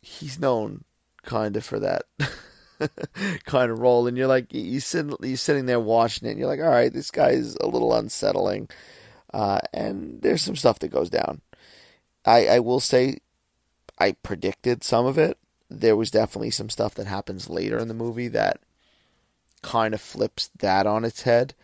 he's 0.00 0.38
known 0.38 0.84
kind 1.22 1.56
of 1.56 1.64
for 1.64 1.78
that. 1.80 2.02
kind 3.44 3.70
of 3.70 3.78
role, 3.80 4.06
and 4.06 4.16
you're 4.16 4.26
like 4.26 4.52
you 4.52 4.80
sit 4.80 5.06
you're 5.22 5.36
sitting 5.36 5.66
there 5.66 5.80
watching 5.80 6.28
it, 6.28 6.32
and 6.32 6.38
you're 6.38 6.48
like, 6.48 6.60
all 6.60 6.68
right, 6.68 6.92
this 6.92 7.10
guy's 7.10 7.56
a 7.56 7.66
little 7.66 7.94
unsettling, 7.94 8.68
uh, 9.32 9.60
and 9.72 10.20
there's 10.22 10.42
some 10.42 10.56
stuff 10.56 10.78
that 10.80 10.88
goes 10.88 11.10
down. 11.10 11.40
I 12.24 12.46
I 12.46 12.58
will 12.60 12.80
say, 12.80 13.18
I 13.98 14.12
predicted 14.12 14.84
some 14.84 15.06
of 15.06 15.18
it. 15.18 15.38
There 15.68 15.96
was 15.96 16.10
definitely 16.10 16.50
some 16.50 16.70
stuff 16.70 16.94
that 16.94 17.06
happens 17.06 17.50
later 17.50 17.78
in 17.78 17.88
the 17.88 17.94
movie 17.94 18.28
that 18.28 18.60
kind 19.62 19.94
of 19.94 20.00
flips 20.00 20.50
that 20.58 20.86
on 20.86 21.04
its 21.04 21.22
head. 21.22 21.54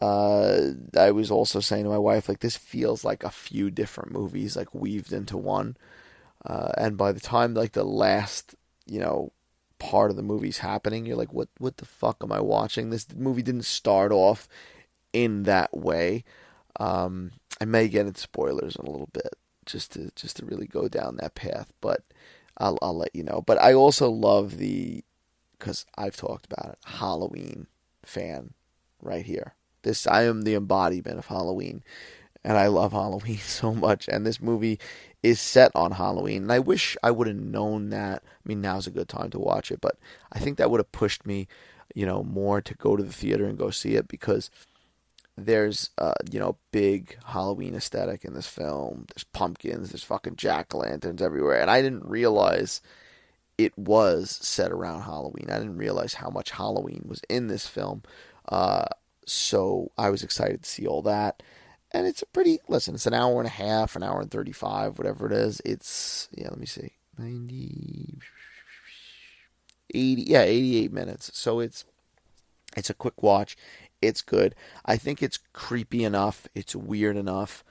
Uh, 0.00 0.72
I 0.98 1.10
was 1.12 1.30
also 1.30 1.60
saying 1.60 1.84
to 1.84 1.90
my 1.90 1.98
wife, 1.98 2.28
like, 2.28 2.40
this 2.40 2.56
feels 2.56 3.04
like 3.04 3.22
a 3.22 3.30
few 3.30 3.70
different 3.70 4.12
movies, 4.12 4.56
like, 4.56 4.74
weaved 4.74 5.12
into 5.12 5.36
one. 5.36 5.76
Uh, 6.44 6.72
and 6.76 6.96
by 6.96 7.12
the 7.12 7.20
time, 7.20 7.54
like, 7.54 7.72
the 7.72 7.84
last, 7.84 8.54
you 8.86 8.98
know, 8.98 9.32
part 9.84 10.10
of 10.10 10.16
the 10.16 10.22
movie's 10.22 10.58
happening, 10.58 11.04
you're 11.04 11.16
like, 11.16 11.34
what 11.34 11.48
what 11.58 11.76
the 11.76 11.84
fuck 11.84 12.22
am 12.22 12.32
I 12.32 12.40
watching? 12.40 12.88
This 12.88 13.06
movie 13.14 13.42
didn't 13.42 13.66
start 13.66 14.12
off 14.12 14.48
in 15.12 15.42
that 15.42 15.76
way. 15.76 16.24
Um, 16.80 17.32
I 17.60 17.66
may 17.66 17.88
get 17.88 18.06
into 18.06 18.20
spoilers 18.20 18.76
in 18.76 18.86
a 18.86 18.90
little 18.90 19.10
bit, 19.12 19.34
just 19.66 19.92
to 19.92 20.10
just 20.16 20.38
to 20.38 20.46
really 20.46 20.66
go 20.66 20.88
down 20.88 21.16
that 21.16 21.34
path, 21.34 21.72
but 21.82 22.02
I'll 22.56 22.78
I'll 22.80 22.96
let 22.96 23.14
you 23.14 23.22
know. 23.22 23.42
But 23.46 23.60
I 23.60 23.74
also 23.74 24.10
love 24.10 24.56
the 24.56 25.04
because 25.58 25.84
I've 25.96 26.16
talked 26.16 26.46
about 26.46 26.72
it 26.72 26.78
Halloween 26.84 27.66
fan 28.02 28.54
right 29.02 29.26
here. 29.26 29.54
This 29.82 30.06
I 30.06 30.22
am 30.22 30.42
the 30.42 30.54
embodiment 30.54 31.18
of 31.18 31.26
Halloween, 31.26 31.84
and 32.42 32.56
I 32.56 32.68
love 32.68 32.92
Halloween 32.92 33.38
so 33.42 33.74
much. 33.74 34.08
And 34.08 34.24
this 34.24 34.40
movie 34.40 34.80
is 35.24 35.40
set 35.40 35.72
on 35.74 35.92
Halloween. 35.92 36.42
And 36.42 36.52
I 36.52 36.58
wish 36.58 36.98
I 37.02 37.10
would 37.10 37.26
have 37.26 37.36
known 37.36 37.88
that. 37.88 38.22
I 38.22 38.28
mean, 38.44 38.60
now's 38.60 38.86
a 38.86 38.90
good 38.90 39.08
time 39.08 39.30
to 39.30 39.38
watch 39.38 39.72
it, 39.72 39.80
but 39.80 39.96
I 40.30 40.38
think 40.38 40.58
that 40.58 40.70
would 40.70 40.80
have 40.80 40.92
pushed 40.92 41.24
me, 41.24 41.48
you 41.94 42.04
know, 42.04 42.22
more 42.22 42.60
to 42.60 42.74
go 42.74 42.94
to 42.94 43.02
the 43.02 43.12
theater 43.12 43.46
and 43.46 43.56
go 43.56 43.70
see 43.70 43.94
it 43.94 44.06
because 44.06 44.50
there's, 45.34 45.88
uh, 45.96 46.12
you 46.30 46.38
know, 46.38 46.58
big 46.72 47.16
Halloween 47.24 47.74
aesthetic 47.74 48.22
in 48.22 48.34
this 48.34 48.46
film. 48.46 49.06
There's 49.14 49.24
pumpkins, 49.24 49.90
there's 49.90 50.04
fucking 50.04 50.36
jack 50.36 50.74
o' 50.74 50.78
lanterns 50.78 51.22
everywhere. 51.22 51.58
And 51.58 51.70
I 51.70 51.80
didn't 51.80 52.04
realize 52.04 52.82
it 53.56 53.76
was 53.78 54.30
set 54.30 54.72
around 54.72 55.02
Halloween. 55.02 55.46
I 55.48 55.56
didn't 55.56 55.78
realize 55.78 56.14
how 56.14 56.28
much 56.28 56.50
Halloween 56.50 57.06
was 57.08 57.22
in 57.30 57.46
this 57.46 57.66
film. 57.66 58.02
Uh, 58.46 58.84
so 59.24 59.90
I 59.96 60.10
was 60.10 60.22
excited 60.22 60.64
to 60.64 60.68
see 60.68 60.86
all 60.86 61.00
that 61.00 61.42
and 61.94 62.06
it's 62.08 62.22
a 62.22 62.26
pretty 62.26 62.58
listen. 62.68 62.96
It's 62.96 63.06
an 63.06 63.14
hour 63.14 63.38
and 63.38 63.46
a 63.46 63.50
half, 63.50 63.94
an 63.96 64.02
hour 64.02 64.20
and 64.20 64.30
thirty 64.30 64.52
five, 64.52 64.98
whatever 64.98 65.26
it 65.26 65.32
is. 65.32 65.62
It's 65.64 66.28
yeah. 66.32 66.48
Let 66.50 66.58
me 66.58 66.66
see, 66.66 66.92
90, 67.16 68.18
80, 69.94 70.22
yeah, 70.22 70.42
eighty 70.42 70.76
eight 70.76 70.92
minutes. 70.92 71.30
So 71.32 71.60
it's 71.60 71.84
it's 72.76 72.90
a 72.90 72.94
quick 72.94 73.22
watch. 73.22 73.56
It's 74.02 74.20
good. 74.20 74.54
I 74.84 74.96
think 74.96 75.22
it's 75.22 75.38
creepy 75.52 76.04
enough. 76.04 76.48
It's 76.54 76.74
weird 76.74 77.16
enough, 77.16 77.62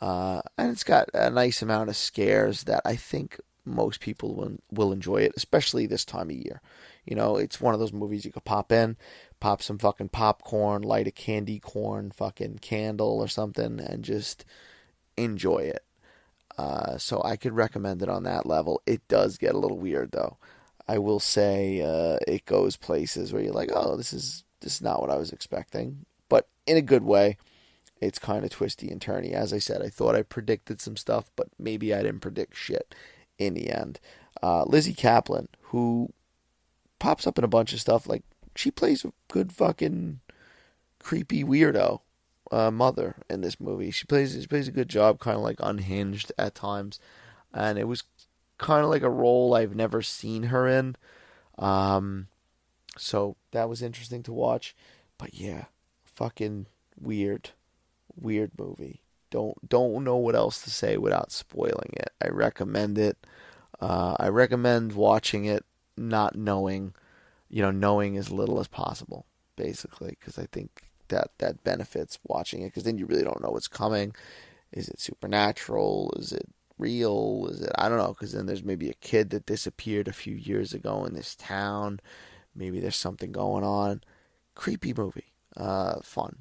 uh, 0.00 0.42
and 0.58 0.70
it's 0.70 0.84
got 0.84 1.08
a 1.14 1.30
nice 1.30 1.62
amount 1.62 1.88
of 1.88 1.96
scares 1.96 2.64
that 2.64 2.82
I 2.84 2.96
think 2.96 3.40
most 3.64 4.00
people 4.00 4.34
will 4.34 4.58
will 4.70 4.92
enjoy 4.92 5.22
it, 5.22 5.32
especially 5.36 5.86
this 5.86 6.04
time 6.04 6.28
of 6.28 6.36
year. 6.36 6.60
You 7.06 7.16
know, 7.16 7.36
it's 7.36 7.60
one 7.60 7.72
of 7.72 7.80
those 7.80 7.94
movies 7.94 8.26
you 8.26 8.32
could 8.32 8.44
pop 8.44 8.70
in, 8.72 8.98
pop 9.40 9.62
some 9.62 9.78
fucking 9.78 10.10
popcorn, 10.10 10.82
light 10.82 11.06
a 11.06 11.10
candy 11.10 11.58
corn 11.58 12.10
fucking 12.10 12.58
candle 12.58 13.18
or 13.18 13.28
something, 13.28 13.80
and 13.80 14.04
just 14.04 14.44
enjoy 15.16 15.58
it. 15.58 15.84
Uh, 16.56 16.98
so 16.98 17.22
I 17.24 17.36
could 17.36 17.54
recommend 17.54 18.02
it 18.02 18.08
on 18.08 18.24
that 18.24 18.46
level. 18.46 18.82
It 18.86 19.06
does 19.08 19.38
get 19.38 19.54
a 19.54 19.58
little 19.58 19.78
weird 19.78 20.12
though. 20.12 20.36
I 20.86 20.98
will 20.98 21.20
say 21.20 21.80
uh, 21.80 22.18
it 22.26 22.44
goes 22.44 22.76
places 22.76 23.32
where 23.32 23.42
you're 23.42 23.52
like, 23.52 23.70
oh, 23.74 23.96
this 23.96 24.12
is 24.12 24.44
this 24.60 24.74
is 24.74 24.82
not 24.82 25.00
what 25.00 25.10
I 25.10 25.16
was 25.16 25.32
expecting, 25.32 26.04
but 26.28 26.48
in 26.66 26.76
a 26.76 26.82
good 26.82 27.04
way. 27.04 27.38
It's 28.00 28.18
kind 28.18 28.44
of 28.44 28.50
twisty 28.50 28.90
and 28.90 29.00
turny. 29.00 29.32
As 29.32 29.52
I 29.52 29.58
said, 29.58 29.82
I 29.82 29.90
thought 29.90 30.14
I 30.14 30.22
predicted 30.22 30.80
some 30.80 30.96
stuff, 30.96 31.30
but 31.36 31.48
maybe 31.58 31.92
I 31.92 32.02
didn't 32.02 32.20
predict 32.20 32.56
shit 32.56 32.94
in 33.38 33.52
the 33.52 33.70
end. 33.70 34.00
Uh, 34.42 34.64
Lizzy 34.64 34.94
Caplan, 34.94 35.48
who 35.64 36.10
pops 36.98 37.26
up 37.26 37.36
in 37.36 37.44
a 37.44 37.48
bunch 37.48 37.72
of 37.72 37.80
stuff 37.80 38.08
like 38.08 38.22
she 38.54 38.70
plays 38.70 39.04
a 39.04 39.12
good 39.28 39.52
fucking 39.52 40.20
creepy 40.98 41.44
weirdo 41.44 42.00
uh, 42.50 42.70
mother 42.70 43.16
in 43.28 43.40
this 43.40 43.60
movie. 43.60 43.90
She 43.90 44.06
plays 44.06 44.36
she 44.38 44.46
plays 44.46 44.68
a 44.68 44.72
good 44.72 44.88
job, 44.88 45.20
kind 45.20 45.36
of 45.36 45.42
like 45.42 45.58
unhinged 45.60 46.32
at 46.38 46.54
times, 46.54 46.98
and 47.52 47.78
it 47.78 47.88
was 47.88 48.04
kind 48.58 48.84
of 48.84 48.90
like 48.90 49.02
a 49.02 49.10
role 49.10 49.54
I've 49.54 49.74
never 49.74 50.02
seen 50.02 50.44
her 50.44 50.66
in. 50.66 50.96
Um, 51.58 52.28
so 52.96 53.36
that 53.52 53.68
was 53.68 53.82
interesting 53.82 54.22
to 54.24 54.32
watch. 54.32 54.74
But 55.18 55.34
yeah, 55.34 55.66
fucking 56.04 56.66
weird, 57.00 57.50
weird 58.14 58.52
movie. 58.58 59.02
Don't 59.30 59.68
don't 59.68 60.04
know 60.04 60.16
what 60.16 60.34
else 60.34 60.62
to 60.62 60.70
say 60.70 60.96
without 60.96 61.32
spoiling 61.32 61.92
it. 61.94 62.10
I 62.22 62.28
recommend 62.28 62.98
it. 62.98 63.16
Uh, 63.80 64.16
I 64.18 64.28
recommend 64.28 64.92
watching 64.92 65.44
it 65.44 65.64
not 65.96 66.36
knowing 66.36 66.94
you 67.50 67.62
know, 67.62 67.70
knowing 67.70 68.16
as 68.16 68.30
little 68.30 68.60
as 68.60 68.68
possible, 68.68 69.26
basically, 69.56 70.16
because 70.18 70.38
I 70.38 70.46
think 70.50 70.82
that 71.08 71.32
that 71.38 71.64
benefits 71.64 72.18
watching 72.24 72.62
it 72.62 72.66
because 72.66 72.84
then 72.84 72.96
you 72.96 73.06
really 73.06 73.24
don't 73.24 73.42
know 73.42 73.50
what's 73.50 73.68
coming. 73.68 74.14
Is 74.72 74.88
it 74.88 75.00
supernatural? 75.00 76.14
Is 76.16 76.32
it 76.32 76.48
real? 76.78 77.48
Is 77.50 77.60
it 77.60 77.72
I 77.76 77.88
don't 77.88 77.98
know 77.98 78.08
because 78.08 78.32
then 78.32 78.46
there's 78.46 78.64
maybe 78.64 78.88
a 78.88 78.94
kid 78.94 79.30
that 79.30 79.46
disappeared 79.46 80.08
a 80.08 80.12
few 80.12 80.34
years 80.34 80.72
ago 80.72 81.04
in 81.04 81.14
this 81.14 81.34
town. 81.36 82.00
Maybe 82.54 82.80
there's 82.80 82.96
something 82.96 83.32
going 83.32 83.64
on. 83.64 84.02
Creepy 84.54 84.94
movie. 84.94 85.32
Uh, 85.56 86.00
fun. 86.02 86.36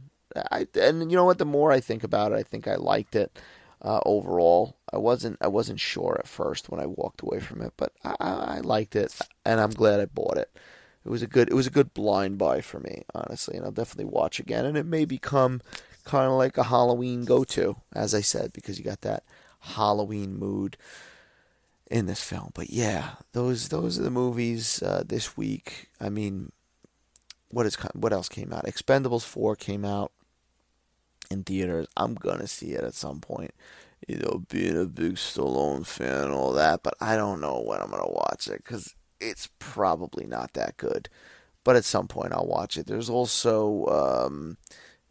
I 0.52 0.68
and 0.76 1.12
you 1.12 1.18
know 1.18 1.26
what? 1.26 1.40
The 1.40 1.46
more 1.46 1.72
I 1.72 1.80
think 1.80 2.04
about 2.04 2.32
it, 2.32 2.36
I 2.36 2.44
think 2.44 2.68
I 2.68 2.76
liked 2.76 3.16
it 3.16 3.40
uh, 3.82 4.00
overall. 4.06 4.78
I 4.94 4.98
wasn't 4.98 5.38
I 5.42 5.48
wasn't 5.48 5.80
sure 5.80 6.18
at 6.20 6.28
first 6.28 6.70
when 6.70 6.80
I 6.80 6.86
walked 6.86 7.22
away 7.22 7.40
from 7.40 7.62
it, 7.62 7.74
but 7.78 7.94
I, 8.04 8.16
I 8.20 8.60
liked 8.60 8.96
it, 8.96 9.16
and 9.46 9.60
I'm 9.60 9.72
glad 9.72 10.00
I 10.00 10.06
bought 10.06 10.38
it. 10.38 10.56
It 11.06 11.10
was 11.10 11.22
a 11.22 11.28
good 11.28 11.50
it 11.50 11.56
was 11.56 11.68
a 11.68 11.72
good 11.72 11.94
blind 11.94 12.38
buy 12.38 12.62
for 12.62 12.80
me, 12.80 13.04
honestly, 13.16 13.56
and 13.56 13.66
I'll 13.66 13.72
definitely 13.72 14.12
watch 14.12 14.40
again. 14.40 14.66
And 14.66 14.78
it 14.78 14.86
may 14.86 15.06
become 15.06 15.62
kind 16.04 16.26
of 16.28 16.34
like 16.34 16.58
a 16.58 16.64
Halloween 16.64 17.26
go 17.26 17.44
to, 17.46 17.78
as 17.94 18.14
I 18.14 18.22
said, 18.22 18.54
because 18.54 18.78
you 18.78 18.86
got 18.86 19.02
that 19.02 19.24
Halloween 19.60 20.38
mood 20.38 20.78
in 21.90 22.06
this 22.06 22.24
film. 22.24 22.52
But 22.54 22.70
yeah, 22.70 23.12
those 23.34 23.70
those 23.70 24.00
are 24.00 24.04
the 24.04 24.12
movies 24.12 24.82
uh, 24.84 25.04
this 25.06 25.38
week. 25.38 25.90
I 26.00 26.10
mean, 26.10 26.52
what 27.50 27.66
is 27.66 27.76
what 27.94 28.14
else 28.14 28.30
came 28.30 28.54
out? 28.54 28.66
Expendables 28.66 29.26
four 29.26 29.56
came 29.56 29.86
out 29.86 30.12
in 31.32 31.44
theaters. 31.44 31.88
I'm 31.98 32.16
gonna 32.16 32.48
see 32.48 32.72
it 32.72 32.84
at 32.84 32.94
some 32.94 33.20
point. 33.22 33.52
You 34.08 34.18
know, 34.18 34.44
being 34.50 34.80
a 34.80 34.86
big 34.86 35.16
Stallone 35.16 35.86
fan 35.86 36.26
and 36.26 36.34
all 36.34 36.54
that, 36.54 36.84
but 36.84 36.96
I 37.02 37.16
don't 37.16 37.42
know 37.42 37.62
when 37.62 37.82
I'm 37.82 37.92
gonna 37.92 38.10
watch 38.10 38.48
it 38.48 38.64
because 38.64 38.96
it's 39.20 39.50
probably 39.60 40.26
not 40.26 40.54
that 40.54 40.78
good. 40.78 41.10
But 41.64 41.76
at 41.76 41.86
some 41.86 42.08
point 42.08 42.34
I'll 42.34 42.48
watch 42.48 42.78
it. 42.78 42.88
There's 42.88 43.10
also 43.10 43.86
um, 43.88 44.58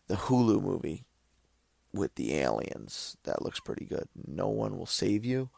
the 0.06 0.16
Hulu 0.16 0.62
movie 0.62 1.04
with 1.92 2.14
the 2.14 2.34
aliens 2.34 3.16
that 3.24 3.42
looks 3.42 3.60
pretty 3.60 3.84
good. 3.84 4.08
No 4.26 4.48
one 4.48 4.76
will 4.76 4.86
save 4.86 5.24
you, 5.24 5.50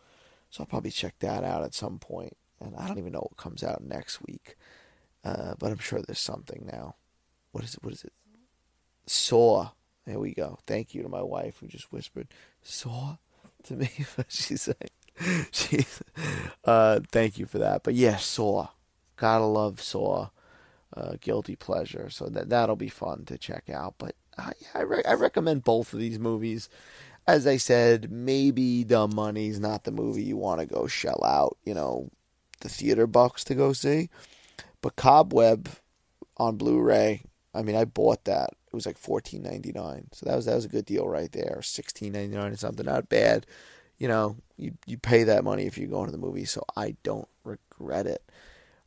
so 0.50 0.62
I'll 0.62 0.66
probably 0.66 0.90
check 0.90 1.14
that 1.20 1.44
out 1.44 1.62
at 1.62 1.74
some 1.74 1.98
point. 1.98 2.36
And 2.60 2.76
I 2.76 2.86
don't 2.86 2.98
even 2.98 3.12
know 3.12 3.26
what 3.28 3.36
comes 3.36 3.62
out 3.62 3.82
next 3.82 4.20
week, 4.26 4.56
uh, 5.24 5.54
but 5.58 5.70
I'm 5.70 5.78
sure 5.78 6.02
there's 6.02 6.18
something 6.18 6.68
now. 6.70 6.96
What 7.52 7.64
is 7.64 7.74
it? 7.74 7.82
What 7.82 7.94
is 7.94 8.04
it? 8.04 8.12
Saw. 9.06 9.70
There 10.06 10.18
we 10.18 10.34
go. 10.34 10.58
Thank 10.66 10.94
you 10.94 11.02
to 11.02 11.08
my 11.08 11.22
wife 11.22 11.58
who 11.60 11.68
just 11.68 11.92
whispered 11.92 12.28
"saw" 12.62 13.16
to 13.64 13.76
me. 13.76 13.90
she's 14.28 14.68
like, 14.68 14.92
uh, 16.64 17.00
thank 17.10 17.38
you 17.38 17.46
for 17.46 17.58
that. 17.58 17.82
But 17.82 17.94
yeah, 17.94 18.16
Saw. 18.16 18.68
Gotta 19.16 19.44
love 19.44 19.80
Saw. 19.80 20.28
Uh, 20.96 21.12
guilty 21.20 21.54
pleasure. 21.54 22.10
So 22.10 22.26
that 22.26 22.48
that'll 22.48 22.76
be 22.76 22.88
fun 22.88 23.24
to 23.26 23.38
check 23.38 23.70
out. 23.70 23.94
But 23.98 24.16
uh, 24.36 24.50
yeah, 24.60 24.68
I, 24.74 24.80
re- 24.82 25.04
I 25.06 25.14
recommend 25.14 25.64
both 25.64 25.92
of 25.92 26.00
these 26.00 26.18
movies. 26.18 26.68
As 27.26 27.46
I 27.46 27.58
said, 27.58 28.10
maybe 28.10 28.82
Dumb 28.82 29.14
Money's 29.14 29.60
not 29.60 29.84
the 29.84 29.92
movie 29.92 30.22
you 30.22 30.36
want 30.36 30.60
to 30.60 30.66
go 30.66 30.86
shell 30.88 31.22
out, 31.24 31.58
you 31.64 31.74
know, 31.74 32.10
the 32.60 32.68
theater 32.68 33.06
bucks 33.06 33.44
to 33.44 33.54
go 33.54 33.72
see. 33.72 34.08
But 34.80 34.96
Cobweb 34.96 35.68
on 36.38 36.56
Blu-ray, 36.56 37.22
I 37.54 37.62
mean, 37.62 37.76
I 37.76 37.84
bought 37.84 38.24
that. 38.24 38.50
It 38.66 38.74
was 38.74 38.86
like 38.86 38.98
fourteen 38.98 39.42
ninety 39.42 39.72
nine, 39.72 40.08
so 40.12 40.26
that 40.26 40.36
was 40.36 40.46
that 40.46 40.54
was 40.54 40.64
a 40.64 40.68
good 40.68 40.86
deal 40.86 41.08
right 41.08 41.30
there. 41.30 41.60
Sixteen 41.62 42.12
ninety 42.12 42.36
nine 42.36 42.52
or 42.52 42.56
something, 42.56 42.86
not 42.86 43.08
bad. 43.08 43.46
You 44.00 44.08
know, 44.08 44.36
you 44.56 44.72
you 44.86 44.96
pay 44.98 45.24
that 45.24 45.44
money 45.44 45.66
if 45.66 45.76
you 45.78 45.86
go 45.86 46.00
into 46.00 46.10
the 46.12 46.18
movie, 46.18 46.46
so 46.46 46.64
I 46.74 46.96
don't 47.02 47.28
regret 47.44 48.06
it. 48.06 48.24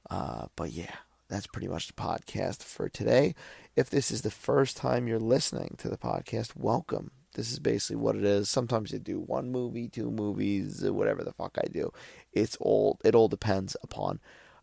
Uh, 0.10 0.48
but 0.56 0.72
yeah, 0.72 0.96
that's 1.30 1.48
pretty 1.48 1.68
much 1.68 1.88
the 1.88 1.94
podcast 1.94 2.64
for 2.64 2.90
today. 2.90 3.36
If 3.76 3.92
this 3.92 4.12
is 4.12 4.24
the 4.24 4.32
first 4.32 4.76
time 4.76 5.08
you're 5.08 5.20
listening 5.20 5.76
to 5.78 5.88
the 5.88 5.98
podcast, 5.98 6.56
welcome. 6.56 7.12
This 7.36 7.52
is 7.52 7.60
basically 7.60 7.98
what 7.98 8.16
it 8.16 8.24
is. 8.24 8.50
Sometimes 8.50 8.94
I 8.94 8.98
do 8.98 9.20
one 9.20 9.52
movie, 9.52 9.88
two 9.88 10.10
movies, 10.12 10.84
whatever 10.84 11.24
the 11.24 11.34
fuck 11.34 11.58
I 11.64 11.68
do. 11.72 11.92
It's 12.32 12.58
all 12.60 13.00
it 13.06 13.14
all 13.14 13.28
depends 13.28 13.78
upon, 13.84 14.20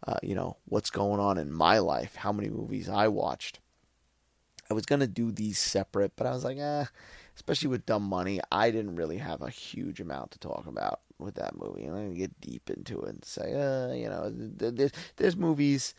uh, 0.06 0.18
you 0.20 0.34
know, 0.34 0.56
what's 0.64 0.90
going 0.90 1.20
on 1.20 1.38
in 1.38 1.52
my 1.52 1.78
life, 1.78 2.16
how 2.16 2.32
many 2.32 2.48
movies 2.48 2.88
I 2.88 3.06
watched. 3.06 3.60
I 4.68 4.74
was 4.74 4.86
gonna 4.86 5.06
do 5.06 5.30
these 5.30 5.60
separate, 5.60 6.12
but 6.16 6.26
I 6.26 6.30
was 6.30 6.42
like, 6.42 6.58
eh, 6.58 6.86
especially 7.36 7.68
with 7.68 7.86
Dumb 7.86 8.02
Money, 8.02 8.40
I 8.50 8.70
didn't 8.70 8.96
really 8.96 9.18
have 9.18 9.42
a 9.42 9.50
huge 9.50 10.00
amount 10.00 10.32
to 10.32 10.38
talk 10.38 10.66
about 10.66 11.00
with 11.18 11.34
that 11.36 11.56
movie. 11.56 11.84
And 11.84 11.96
I'm 11.96 12.06
gonna 12.06 12.18
get 12.18 12.40
deep 12.40 12.70
into 12.70 13.00
it 13.02 13.08
and 13.08 13.24
say, 13.24 13.54
uh, 13.54 13.92
you 13.92 14.08
know, 14.08 14.30
there's 14.32 14.92
there's 15.16 15.36
movies. 15.36 15.94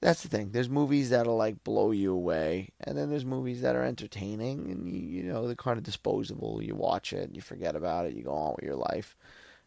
That's 0.00 0.22
the 0.22 0.28
thing. 0.28 0.50
There's 0.50 0.68
movies 0.68 1.10
that'll 1.10 1.36
like 1.36 1.62
blow 1.62 1.92
you 1.92 2.12
away, 2.12 2.70
and 2.80 2.98
then 2.98 3.08
there's 3.10 3.24
movies 3.24 3.60
that 3.62 3.76
are 3.76 3.84
entertaining, 3.84 4.70
and 4.70 4.88
you, 4.88 5.00
you 5.00 5.22
know 5.22 5.46
they're 5.46 5.54
kind 5.54 5.78
of 5.78 5.84
disposable. 5.84 6.60
You 6.62 6.74
watch 6.74 7.12
it, 7.12 7.30
you 7.34 7.40
forget 7.40 7.76
about 7.76 8.06
it, 8.06 8.14
you 8.14 8.24
go 8.24 8.32
on 8.32 8.54
with 8.56 8.64
your 8.64 8.74
life, 8.74 9.16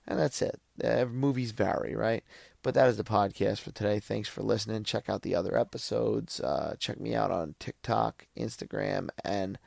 and 0.05 0.19
that's 0.19 0.41
it. 0.41 0.59
Uh, 0.83 1.05
movies 1.05 1.51
vary, 1.51 1.95
right? 1.95 2.23
But 2.63 2.73
that 2.73 2.89
is 2.89 2.97
the 2.97 3.03
podcast 3.03 3.59
for 3.59 3.71
today. 3.71 3.99
Thanks 3.99 4.27
for 4.27 4.41
listening. 4.41 4.83
Check 4.83 5.07
out 5.07 5.21
the 5.21 5.35
other 5.35 5.57
episodes. 5.57 6.41
Uh, 6.41 6.75
check 6.79 6.99
me 6.99 7.15
out 7.15 7.31
on 7.31 7.55
TikTok, 7.59 8.27
Instagram, 8.37 9.09
and 9.23 9.57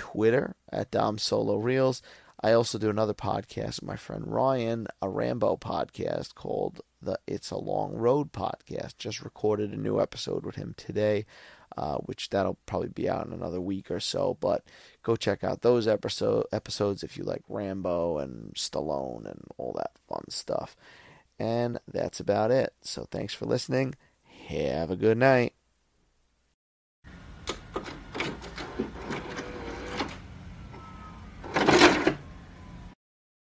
Twitter 0.00 0.56
at 0.72 0.90
Dom 0.90 1.18
Solo 1.18 1.56
Reels. 1.56 2.00
I 2.42 2.52
also 2.52 2.78
do 2.78 2.88
another 2.88 3.12
podcast 3.12 3.80
with 3.80 3.82
my 3.82 3.96
friend 3.96 4.24
Ryan, 4.26 4.86
a 5.02 5.10
Rambo 5.10 5.58
podcast 5.58 6.34
called 6.34 6.80
the 7.02 7.18
It's 7.26 7.50
a 7.50 7.58
Long 7.58 7.92
Road 7.92 8.32
podcast. 8.32 8.96
Just 8.96 9.20
recorded 9.20 9.72
a 9.72 9.76
new 9.76 10.00
episode 10.00 10.46
with 10.46 10.54
him 10.54 10.72
today, 10.78 11.26
uh, 11.76 11.96
which 11.98 12.30
that'll 12.30 12.56
probably 12.64 12.88
be 12.88 13.10
out 13.10 13.26
in 13.26 13.34
another 13.34 13.60
week 13.60 13.90
or 13.90 14.00
so. 14.00 14.38
But 14.40 14.64
go 15.02 15.16
check 15.16 15.44
out 15.44 15.60
those 15.60 15.86
episode 15.86 16.46
episodes 16.50 17.02
if 17.02 17.18
you 17.18 17.24
like 17.24 17.42
Rambo 17.46 18.16
and 18.16 18.54
Stallone 18.54 19.26
and 19.26 19.44
all 19.58 19.74
that 19.76 19.90
fun 20.08 20.24
stuff. 20.30 20.78
And 21.38 21.78
that's 21.86 22.20
about 22.20 22.50
it. 22.50 22.72
So 22.80 23.06
thanks 23.10 23.34
for 23.34 23.44
listening. 23.44 23.96
Have 24.48 24.90
a 24.90 24.96
good 24.96 25.18
night. 25.18 25.52